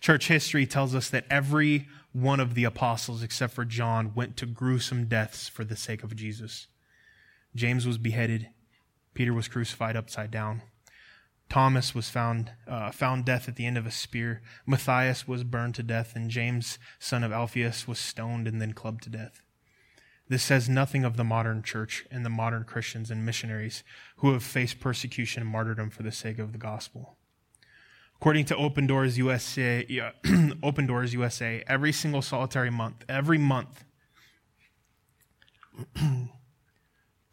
Church 0.00 0.28
history 0.28 0.66
tells 0.66 0.94
us 0.94 1.10
that 1.10 1.26
every 1.30 1.88
one 2.12 2.40
of 2.40 2.54
the 2.54 2.64
apostles, 2.64 3.22
except 3.22 3.52
for 3.52 3.64
John, 3.64 4.12
went 4.14 4.36
to 4.36 4.46
gruesome 4.46 5.06
deaths 5.06 5.48
for 5.48 5.64
the 5.64 5.76
sake 5.76 6.02
of 6.02 6.14
Jesus. 6.14 6.68
James 7.54 7.86
was 7.86 7.98
beheaded. 7.98 8.48
Peter 9.14 9.32
was 9.32 9.48
crucified 9.48 9.96
upside 9.96 10.30
down. 10.30 10.62
Thomas 11.48 11.94
was 11.94 12.10
found 12.10 12.52
uh, 12.66 12.90
found 12.90 13.24
death 13.24 13.48
at 13.48 13.56
the 13.56 13.64
end 13.64 13.78
of 13.78 13.86
a 13.86 13.90
spear. 13.90 14.42
Matthias 14.66 15.26
was 15.26 15.44
burned 15.44 15.74
to 15.76 15.82
death, 15.82 16.14
and 16.14 16.30
James, 16.30 16.78
son 16.98 17.24
of 17.24 17.32
Alphaeus, 17.32 17.88
was 17.88 17.98
stoned 17.98 18.46
and 18.46 18.60
then 18.60 18.74
clubbed 18.74 19.02
to 19.04 19.10
death. 19.10 19.40
This 20.28 20.42
says 20.42 20.68
nothing 20.68 21.04
of 21.04 21.16
the 21.16 21.24
modern 21.24 21.62
church 21.62 22.04
and 22.10 22.24
the 22.24 22.30
modern 22.30 22.64
Christians 22.64 23.10
and 23.10 23.24
missionaries 23.24 23.82
who 24.18 24.32
have 24.32 24.42
faced 24.42 24.78
persecution 24.78 25.42
and 25.42 25.50
martyrdom 25.50 25.88
for 25.88 26.02
the 26.02 26.12
sake 26.12 26.38
of 26.38 26.52
the 26.52 26.58
gospel. 26.58 27.16
According 28.16 28.44
to 28.46 28.56
Open 28.56 28.86
Doors 28.86 29.16
USA, 29.16 30.12
Open 30.62 30.86
Doors 30.86 31.14
USA, 31.14 31.64
every 31.66 31.92
single 31.92 32.20
solitary 32.20 32.70
month, 32.70 33.04
every 33.08 33.38
month, 33.38 33.84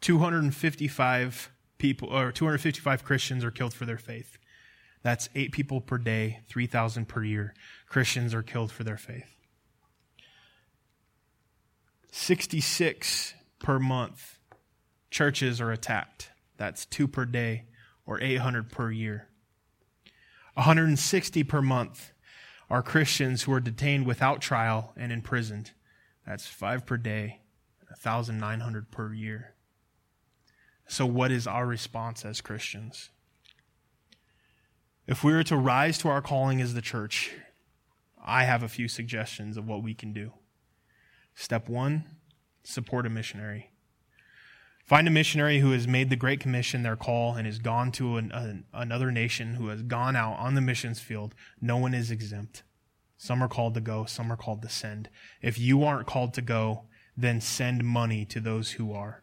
255 0.06 1.50
people 1.78 2.08
or 2.16 2.30
255 2.30 3.02
Christians 3.02 3.42
are 3.42 3.50
killed 3.50 3.74
for 3.74 3.86
their 3.86 3.98
faith. 3.98 4.38
That's 5.02 5.28
8 5.34 5.50
people 5.50 5.80
per 5.80 5.98
day, 5.98 6.42
3,000 6.48 7.08
per 7.08 7.24
year. 7.24 7.54
Christians 7.88 8.32
are 8.32 8.44
killed 8.44 8.70
for 8.70 8.84
their 8.84 8.96
faith. 8.96 9.34
66 12.12 13.34
per 13.58 13.80
month 13.80 14.38
churches 15.10 15.60
are 15.60 15.72
attacked. 15.72 16.30
That's 16.56 16.86
two 16.86 17.08
per 17.08 17.24
day 17.24 17.64
or 18.06 18.20
800 18.20 18.70
per 18.70 18.92
year. 18.92 19.26
160 20.54 21.42
per 21.42 21.60
month 21.60 22.12
are 22.70 22.80
Christians 22.80 23.42
who 23.42 23.52
are 23.52 23.58
detained 23.58 24.06
without 24.06 24.40
trial 24.40 24.92
and 24.96 25.10
imprisoned. 25.10 25.72
That's 26.24 26.46
five 26.46 26.86
per 26.86 26.96
day, 26.96 27.40
1,900 27.88 28.92
per 28.92 29.12
year. 29.12 29.55
So, 30.86 31.04
what 31.04 31.30
is 31.30 31.46
our 31.46 31.66
response 31.66 32.24
as 32.24 32.40
Christians? 32.40 33.10
If 35.06 35.22
we 35.22 35.32
are 35.32 35.44
to 35.44 35.56
rise 35.56 35.98
to 35.98 36.08
our 36.08 36.22
calling 36.22 36.60
as 36.60 36.74
the 36.74 36.82
church, 36.82 37.32
I 38.24 38.44
have 38.44 38.62
a 38.62 38.68
few 38.68 38.88
suggestions 38.88 39.56
of 39.56 39.66
what 39.66 39.82
we 39.82 39.94
can 39.94 40.12
do. 40.12 40.32
Step 41.34 41.68
one 41.68 42.04
support 42.64 43.06
a 43.06 43.10
missionary. 43.10 43.70
Find 44.84 45.06
a 45.08 45.10
missionary 45.10 45.60
who 45.60 45.72
has 45.72 45.88
made 45.88 46.10
the 46.10 46.16
Great 46.16 46.40
Commission 46.40 46.82
their 46.82 46.96
call 46.96 47.34
and 47.34 47.46
has 47.46 47.58
gone 47.58 47.90
to 47.92 48.16
an, 48.16 48.30
an, 48.32 48.64
another 48.72 49.10
nation 49.10 49.54
who 49.54 49.68
has 49.68 49.82
gone 49.82 50.16
out 50.16 50.34
on 50.34 50.54
the 50.54 50.60
missions 50.60 51.00
field. 51.00 51.34
No 51.60 51.76
one 51.76 51.94
is 51.94 52.10
exempt. 52.10 52.62
Some 53.16 53.42
are 53.42 53.48
called 53.48 53.74
to 53.74 53.80
go, 53.80 54.04
some 54.04 54.30
are 54.30 54.36
called 54.36 54.62
to 54.62 54.68
send. 54.68 55.08
If 55.42 55.58
you 55.58 55.84
aren't 55.84 56.06
called 56.06 56.34
to 56.34 56.42
go, 56.42 56.84
then 57.16 57.40
send 57.40 57.84
money 57.84 58.24
to 58.26 58.40
those 58.40 58.72
who 58.72 58.92
are. 58.92 59.22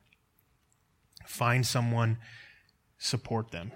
Find 1.26 1.66
someone, 1.66 2.18
support 2.98 3.52
them. 3.52 3.72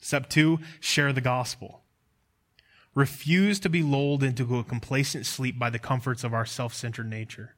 Step 0.00 0.28
two, 0.28 0.58
share 0.80 1.12
the 1.12 1.20
gospel. 1.20 1.82
Refuse 2.94 3.58
to 3.60 3.70
be 3.70 3.82
lulled 3.82 4.22
into 4.22 4.58
a 4.58 4.64
complacent 4.64 5.24
sleep 5.24 5.58
by 5.58 5.70
the 5.70 5.78
comforts 5.78 6.24
of 6.24 6.34
our 6.34 6.44
self 6.44 6.74
centered 6.74 7.08
nature. 7.08 7.54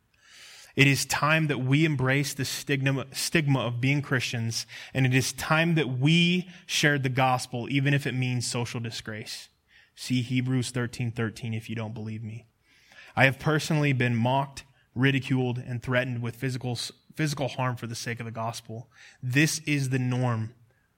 It 0.76 0.86
is 0.86 1.06
time 1.06 1.46
that 1.46 1.60
we 1.60 1.84
embrace 1.84 2.34
the 2.34 2.44
stigma, 2.44 3.06
stigma 3.12 3.60
of 3.60 3.80
being 3.80 4.02
Christians, 4.02 4.66
and 4.92 5.06
it 5.06 5.14
is 5.14 5.32
time 5.32 5.76
that 5.76 5.98
we 5.98 6.48
shared 6.66 7.02
the 7.02 7.08
gospel, 7.08 7.68
even 7.70 7.94
if 7.94 8.06
it 8.06 8.14
means 8.14 8.46
social 8.46 8.80
disgrace. 8.80 9.48
See 9.94 10.22
Hebrews 10.22 10.70
13 10.70 11.12
13 11.12 11.54
if 11.54 11.70
you 11.70 11.76
don't 11.76 11.94
believe 11.94 12.24
me. 12.24 12.46
I 13.16 13.24
have 13.24 13.38
personally 13.38 13.92
been 13.92 14.16
mocked, 14.16 14.64
ridiculed, 14.94 15.58
and 15.58 15.80
threatened 15.80 16.22
with 16.22 16.34
physical, 16.34 16.76
physical 17.14 17.48
harm 17.48 17.76
for 17.76 17.86
the 17.86 17.94
sake 17.94 18.20
of 18.20 18.26
the 18.26 18.32
gospel. 18.32 18.88
This 19.22 19.60
is 19.60 19.90
the 19.90 19.98
norm 19.98 20.54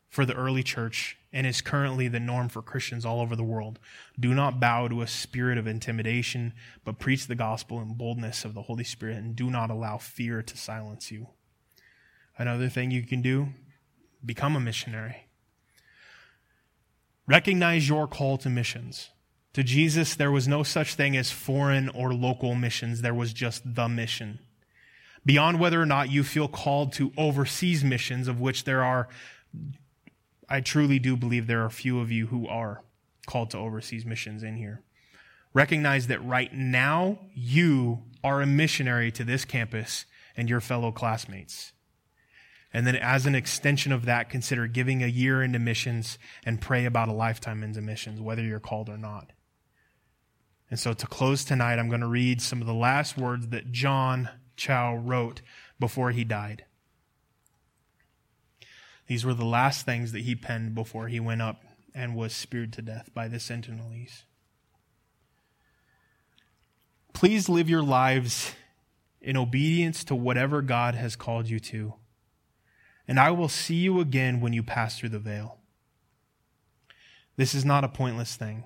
for 0.09 0.25
the 0.25 0.35
early 0.35 0.63
church 0.63 1.19
and 1.33 1.47
is 1.47 1.61
currently 1.61 2.09
the 2.09 2.21
norm 2.21 2.49
for 2.49 2.63
Christians 2.63 3.05
all 3.05 3.21
over 3.21 3.37
the 3.37 3.45
world. 3.45 3.79
Do 4.19 4.33
not 4.33 4.59
bow 4.59 4.89
to 4.89 5.03
a 5.03 5.07
spirit 5.07 5.59
of 5.59 5.67
intimidation, 5.67 6.55
but 6.85 6.99
preach 6.99 7.27
the 7.27 7.35
gospel 7.35 7.81
in 7.81 7.95
boldness 7.95 8.45
of 8.45 8.55
the 8.55 8.63
Holy 8.63 8.85
Spirit 8.85 9.19
and 9.19 9.37
do 9.37 9.51
not 9.51 9.71
allow 9.71 9.99
fear 9.99 10.43
to 10.43 10.57
silence 10.57 11.11
you. 11.11 11.29
Another 12.39 12.69
thing 12.69 12.91
you 12.91 13.03
can 13.03 13.21
do, 13.21 13.49
become 14.25 14.57
a 14.57 14.61
missionary. 14.61 15.27
Recognize 17.27 17.89
your 17.89 18.07
call 18.07 18.39
to 18.39 18.49
missions. 18.49 19.11
To 19.55 19.63
Jesus, 19.63 20.15
there 20.15 20.31
was 20.31 20.47
no 20.47 20.63
such 20.63 20.95
thing 20.95 21.17
as 21.17 21.31
foreign 21.31 21.89
or 21.89 22.13
local 22.13 22.55
missions. 22.55 23.03
There 23.03 23.15
was 23.15 23.33
just 23.33 23.75
the 23.75 23.89
mission. 23.89 24.39
Beyond 25.27 25.61
whether 25.61 25.83
or 25.83 25.87
not 25.87 26.11
you 26.11 26.25
feel 26.25 26.49
called 26.49 26.95
to 26.95 27.13
overseas 27.19 27.85
missions, 27.85 28.29
of 28.29 28.41
which 28.41 28.65
there 28.65 28.83
are 28.83 29.09
I 30.49 30.61
truly 30.61 30.99
do 30.99 31.17
believe 31.17 31.47
there 31.47 31.63
are 31.63 31.67
a 31.67 31.71
few 31.71 31.99
of 31.99 32.13
you 32.13 32.29
who 32.29 32.47
are 32.47 32.83
called 33.27 33.51
to 33.51 33.59
overseas 33.59 34.07
missions 34.07 34.43
in 34.43 34.57
here. 34.57 34.83
Recognize 35.53 36.07
that 36.07 36.25
right 36.25 36.53
now 36.53 37.19
you 37.35 38.05
are 38.23 38.43
a 38.43 38.47
missionary 38.47 39.11
to 39.13 39.25
this 39.25 39.45
campus 39.45 40.05
and 40.37 40.49
your 40.49 40.61
fellow 40.61 40.93
classmates. 40.93 41.73
And 42.73 42.87
then, 42.87 42.97
as 42.97 43.27
an 43.27 43.35
extension 43.35 43.91
of 43.91 44.05
that, 44.05 44.29
consider 44.29 44.67
giving 44.67 45.03
a 45.03 45.07
year 45.07 45.43
into 45.43 45.59
missions 45.59 46.19
and 46.45 46.61
pray 46.61 46.85
about 46.85 47.09
a 47.09 47.13
lifetime 47.13 47.63
into 47.63 47.81
missions, 47.81 48.21
whether 48.21 48.43
you're 48.43 48.61
called 48.61 48.89
or 48.89 48.99
not. 48.99 49.33
And 50.71 50.79
so, 50.79 50.93
to 50.93 51.07
close 51.07 51.45
tonight, 51.45 51.79
I'm 51.79 51.89
going 51.89 52.03
to 52.03 52.07
read 52.07 52.43
some 52.43 52.61
of 52.61 52.67
the 52.67 52.75
last 52.75 53.17
words 53.17 53.49
that 53.49 53.73
John 53.73 54.29
Chau 54.57 54.97
wrote 54.97 55.43
before 55.79 56.11
he 56.11 56.25
died. 56.25 56.65
These 59.07 59.25
were 59.25 59.35
the 59.35 59.45
last 59.45 59.87
things 59.87 60.13
that 60.13 60.23
he 60.23 60.35
penned 60.35 60.75
before 60.75 61.09
he 61.09 61.21
went 61.21 61.43
up 61.43 61.63
and 61.95 62.17
was 62.17 62.35
speared 62.35 62.73
to 62.75 62.83
death 62.83 63.11
by 63.15 63.29
the 63.29 63.39
sentinels. 63.39 64.25
Please 67.13 67.49
live 67.49 67.71
your 67.71 67.83
lives 67.83 68.55
in 69.21 69.37
obedience 69.37 70.05
to 70.05 70.15
whatever 70.15 70.61
God 70.61 70.95
has 70.95 71.17
called 71.17 71.49
you 71.49 71.59
to, 71.61 71.95
and 73.09 73.19
I 73.19 73.31
will 73.31 73.49
see 73.49 73.77
you 73.77 74.01
again 74.01 74.41
when 74.41 74.53
you 74.53 74.63
pass 74.63 74.99
through 74.99 75.09
the 75.11 75.19
veil. 75.19 75.59
This 77.37 77.55
is 77.55 77.65
not 77.65 77.85
a 77.85 77.89
pointless 77.89 78.37
thing. 78.37 78.65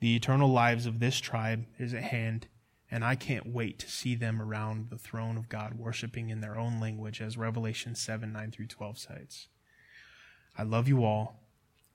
The 0.00 0.16
eternal 0.16 0.48
lives 0.48 0.86
of 0.86 0.98
this 0.98 1.18
tribe 1.18 1.64
is 1.78 1.94
at 1.94 2.02
hand 2.02 2.46
and 2.90 3.04
I 3.04 3.14
can't 3.16 3.46
wait 3.46 3.78
to 3.80 3.90
see 3.90 4.14
them 4.14 4.40
around 4.40 4.90
the 4.90 4.98
throne 4.98 5.36
of 5.36 5.48
God, 5.48 5.74
worshiping 5.74 6.30
in 6.30 6.40
their 6.40 6.58
own 6.58 6.80
language, 6.80 7.20
as 7.20 7.36
Revelation 7.36 7.94
7 7.94 8.32
9 8.32 8.50
through 8.50 8.66
12 8.66 8.98
cites. 8.98 9.48
I 10.56 10.62
love 10.62 10.86
you 10.88 11.04
all, 11.04 11.40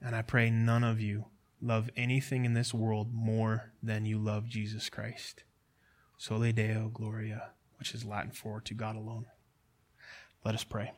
and 0.02 0.14
I 0.14 0.22
pray 0.22 0.50
none 0.50 0.84
of 0.84 1.00
you 1.00 1.26
love 1.62 1.90
anything 1.96 2.44
in 2.44 2.54
this 2.54 2.72
world 2.72 3.12
more 3.12 3.72
than 3.82 4.06
you 4.06 4.18
love 4.18 4.48
Jesus 4.48 4.88
Christ. 4.88 5.44
Soli 6.16 6.52
Deo 6.52 6.90
Gloria, 6.92 7.50
which 7.78 7.94
is 7.94 8.04
Latin 8.04 8.30
for 8.30 8.60
to 8.60 8.74
God 8.74 8.96
alone. 8.96 9.26
Let 10.44 10.54
us 10.54 10.64
pray. 10.64 10.92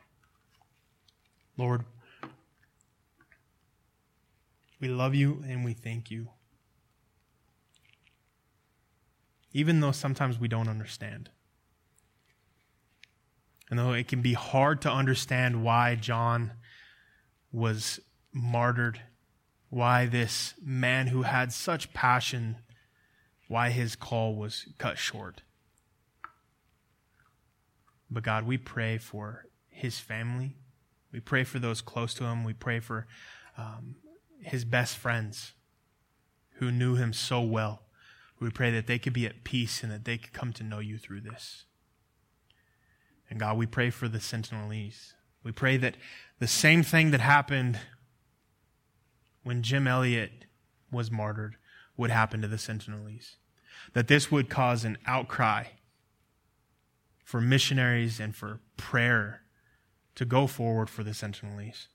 Lord, 1.56 1.84
we 4.80 4.88
love 4.88 5.14
you 5.14 5.44
and 5.46 5.64
we 5.64 5.74
thank 5.74 6.10
you 6.10 6.30
even 9.52 9.80
though 9.80 9.92
sometimes 9.92 10.38
we 10.38 10.48
don't 10.48 10.68
understand. 10.68 11.30
And 13.70 13.78
though 13.78 13.92
it 13.92 14.08
can 14.08 14.20
be 14.20 14.34
hard 14.34 14.82
to 14.82 14.90
understand 14.90 15.64
why 15.64 15.94
John 15.94 16.52
was 17.50 18.00
martyred, 18.32 19.00
why 19.70 20.06
this 20.06 20.54
man 20.62 21.06
who 21.06 21.22
had 21.22 21.52
such 21.52 21.92
passion, 21.94 22.56
why 23.48 23.70
his 23.70 23.96
call 23.96 24.34
was 24.34 24.66
cut 24.78 24.98
short. 24.98 25.42
But 28.10 28.22
God, 28.22 28.46
we 28.46 28.58
pray 28.58 28.98
for 28.98 29.46
his 29.70 29.98
family. 29.98 30.56
We 31.12 31.20
pray 31.20 31.44
for 31.44 31.58
those 31.58 31.80
close 31.80 32.12
to 32.14 32.24
him. 32.24 32.44
We 32.44 32.52
pray 32.52 32.80
for 32.80 33.06
um, 33.56 33.96
his 34.40 34.64
best 34.66 34.96
friends 34.98 35.52
who 36.56 36.70
knew 36.70 36.96
him 36.96 37.12
so 37.12 37.40
well. 37.40 37.82
We 38.42 38.50
pray 38.50 38.72
that 38.72 38.88
they 38.88 38.98
could 38.98 39.12
be 39.12 39.24
at 39.24 39.44
peace 39.44 39.84
and 39.84 39.92
that 39.92 40.04
they 40.04 40.18
could 40.18 40.32
come 40.32 40.52
to 40.54 40.64
know 40.64 40.80
you 40.80 40.98
through 40.98 41.20
this. 41.20 41.64
And 43.30 43.38
God, 43.38 43.56
we 43.56 43.66
pray 43.66 43.88
for 43.90 44.08
the 44.08 44.18
Sentinelese. 44.18 45.12
We 45.44 45.52
pray 45.52 45.76
that 45.76 45.96
the 46.40 46.48
same 46.48 46.82
thing 46.82 47.12
that 47.12 47.20
happened 47.20 47.78
when 49.44 49.62
Jim 49.62 49.86
Elliot 49.86 50.46
was 50.90 51.08
martyred 51.08 51.54
would 51.96 52.10
happen 52.10 52.42
to 52.42 52.48
the 52.48 52.56
Sentinelese. 52.56 53.36
That 53.92 54.08
this 54.08 54.32
would 54.32 54.50
cause 54.50 54.84
an 54.84 54.98
outcry 55.06 55.66
for 57.24 57.40
missionaries 57.40 58.18
and 58.18 58.34
for 58.34 58.58
prayer 58.76 59.42
to 60.16 60.24
go 60.24 60.48
forward 60.48 60.90
for 60.90 61.04
the 61.04 61.12
Sentinelese. 61.12 61.86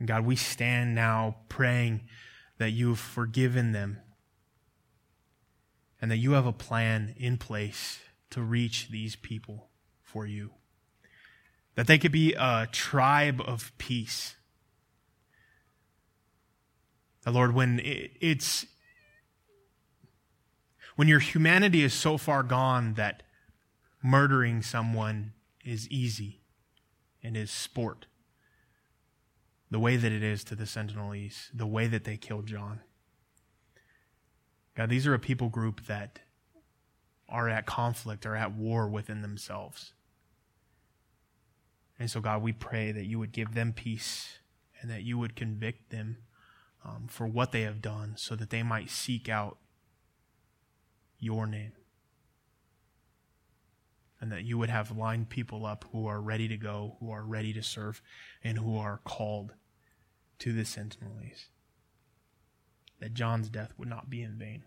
And 0.00 0.08
God, 0.08 0.26
we 0.26 0.34
stand 0.34 0.96
now 0.96 1.36
praying 1.48 2.08
that 2.58 2.70
you've 2.70 2.98
forgiven 2.98 3.70
them 3.70 4.00
and 6.00 6.10
that 6.10 6.18
you 6.18 6.32
have 6.32 6.46
a 6.46 6.52
plan 6.52 7.14
in 7.16 7.36
place 7.36 7.98
to 8.30 8.42
reach 8.42 8.88
these 8.90 9.16
people 9.16 9.68
for 10.02 10.26
you. 10.26 10.50
That 11.74 11.86
they 11.86 11.98
could 11.98 12.12
be 12.12 12.34
a 12.34 12.68
tribe 12.70 13.40
of 13.44 13.72
peace. 13.78 14.36
The 17.24 17.30
Lord, 17.30 17.54
when 17.54 17.80
it's 17.84 18.66
when 20.96 21.08
your 21.08 21.20
humanity 21.20 21.84
is 21.84 21.94
so 21.94 22.18
far 22.18 22.42
gone 22.42 22.94
that 22.94 23.22
murdering 24.02 24.62
someone 24.62 25.32
is 25.64 25.88
easy 25.88 26.40
and 27.22 27.36
is 27.36 27.50
sport, 27.50 28.06
the 29.70 29.78
way 29.78 29.96
that 29.96 30.10
it 30.10 30.22
is 30.22 30.42
to 30.44 30.56
the 30.56 30.64
Sentinelese, 30.64 31.50
the 31.54 31.66
way 31.66 31.86
that 31.86 32.04
they 32.04 32.16
killed 32.16 32.46
John. 32.46 32.80
God, 34.78 34.90
these 34.90 35.08
are 35.08 35.14
a 35.14 35.18
people 35.18 35.48
group 35.48 35.86
that 35.86 36.20
are 37.28 37.48
at 37.48 37.66
conflict 37.66 38.24
or 38.24 38.36
at 38.36 38.54
war 38.54 38.88
within 38.88 39.22
themselves. 39.22 39.92
And 41.98 42.08
so, 42.08 42.20
God, 42.20 42.42
we 42.42 42.52
pray 42.52 42.92
that 42.92 43.04
you 43.04 43.18
would 43.18 43.32
give 43.32 43.54
them 43.54 43.72
peace 43.72 44.38
and 44.80 44.88
that 44.88 45.02
you 45.02 45.18
would 45.18 45.34
convict 45.34 45.90
them 45.90 46.18
um, 46.84 47.08
for 47.08 47.26
what 47.26 47.50
they 47.50 47.62
have 47.62 47.82
done 47.82 48.14
so 48.16 48.36
that 48.36 48.50
they 48.50 48.62
might 48.62 48.88
seek 48.88 49.28
out 49.28 49.58
your 51.18 51.44
name. 51.44 51.72
and 54.20 54.30
that 54.32 54.44
you 54.44 54.58
would 54.58 54.70
have 54.70 54.96
lined 54.96 55.28
people 55.28 55.66
up 55.66 55.84
who 55.92 56.06
are 56.06 56.20
ready 56.20 56.46
to 56.46 56.56
go, 56.56 56.96
who 57.00 57.10
are 57.10 57.24
ready 57.24 57.52
to 57.52 57.62
serve, 57.62 58.00
and 58.44 58.58
who 58.58 58.76
are 58.76 59.00
called 59.04 59.54
to 60.38 60.52
the 60.52 60.62
Sentinelese. 60.62 61.46
That 63.00 63.14
John's 63.14 63.48
death 63.48 63.72
would 63.78 63.88
not 63.88 64.10
be 64.10 64.22
in 64.22 64.38
vain. 64.38 64.64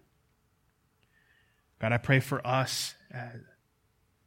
God, 1.79 1.91
I 1.91 1.97
pray 1.97 2.19
for 2.19 2.45
us 2.45 2.95
uh, 3.13 3.39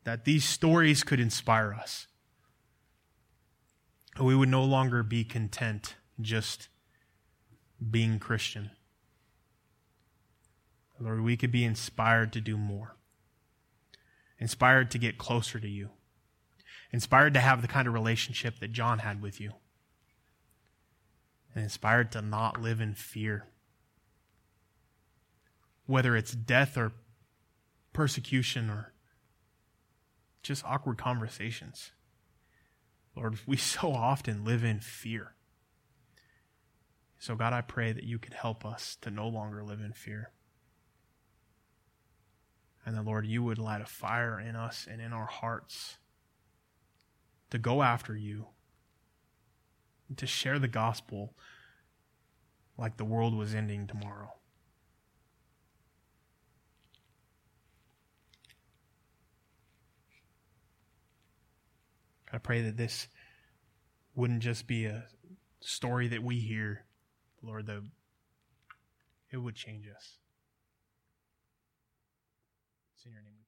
that 0.04 0.24
these 0.24 0.44
stories 0.44 1.02
could 1.02 1.20
inspire 1.20 1.72
us. 1.72 2.06
We 4.20 4.34
would 4.34 4.48
no 4.48 4.64
longer 4.64 5.02
be 5.02 5.24
content 5.24 5.96
just 6.20 6.68
being 7.90 8.18
Christian. 8.18 8.70
Lord, 11.00 11.22
we 11.22 11.36
could 11.36 11.50
be 11.50 11.64
inspired 11.64 12.32
to 12.34 12.40
do 12.40 12.56
more 12.56 12.96
inspired 14.38 14.90
to 14.90 14.98
get 14.98 15.18
closer 15.18 15.58
to 15.58 15.68
you, 15.68 15.90
inspired 16.92 17.34
to 17.34 17.40
have 17.40 17.62
the 17.62 17.68
kind 17.68 17.88
of 17.88 17.94
relationship 17.94 18.58
that 18.60 18.72
John 18.72 18.98
had 19.00 19.22
with 19.22 19.40
you, 19.40 19.52
and 21.54 21.62
inspired 21.62 22.12
to 22.12 22.22
not 22.22 22.60
live 22.60 22.80
in 22.80 22.94
fear. 22.94 23.46
Whether 25.86 26.16
it's 26.16 26.32
death 26.32 26.76
or 26.76 26.92
persecution 27.92 28.68
or 28.68 28.92
just 30.42 30.64
awkward 30.64 30.98
conversations. 30.98 31.92
Lord, 33.16 33.38
we 33.46 33.56
so 33.56 33.92
often 33.92 34.44
live 34.44 34.62
in 34.62 34.80
fear. 34.80 35.34
So, 37.18 37.34
God, 37.34 37.54
I 37.54 37.62
pray 37.62 37.92
that 37.92 38.04
you 38.04 38.18
could 38.18 38.34
help 38.34 38.66
us 38.66 38.98
to 39.00 39.10
no 39.10 39.26
longer 39.26 39.64
live 39.64 39.80
in 39.80 39.94
fear. 39.94 40.30
And 42.84 42.94
that, 42.94 43.06
Lord, 43.06 43.26
you 43.26 43.42
would 43.42 43.56
light 43.56 43.80
a 43.80 43.86
fire 43.86 44.38
in 44.38 44.56
us 44.56 44.86
and 44.90 45.00
in 45.00 45.14
our 45.14 45.24
hearts 45.24 45.96
to 47.48 47.56
go 47.56 47.82
after 47.82 48.14
you, 48.14 48.48
to 50.14 50.26
share 50.26 50.58
the 50.58 50.68
gospel 50.68 51.34
like 52.76 52.98
the 52.98 53.06
world 53.06 53.34
was 53.34 53.54
ending 53.54 53.86
tomorrow. 53.86 54.34
I 62.34 62.38
pray 62.38 62.62
that 62.62 62.76
this 62.76 63.06
wouldn't 64.16 64.40
just 64.40 64.66
be 64.66 64.86
a 64.86 65.04
story 65.60 66.08
that 66.08 66.20
we 66.20 66.40
hear, 66.40 66.84
Lord, 67.42 67.66
that 67.66 67.82
it 69.30 69.36
would 69.36 69.54
change 69.54 69.86
us. 69.86 70.18
It's 72.96 73.06
in 73.06 73.12
your 73.12 73.22
name. 73.22 73.43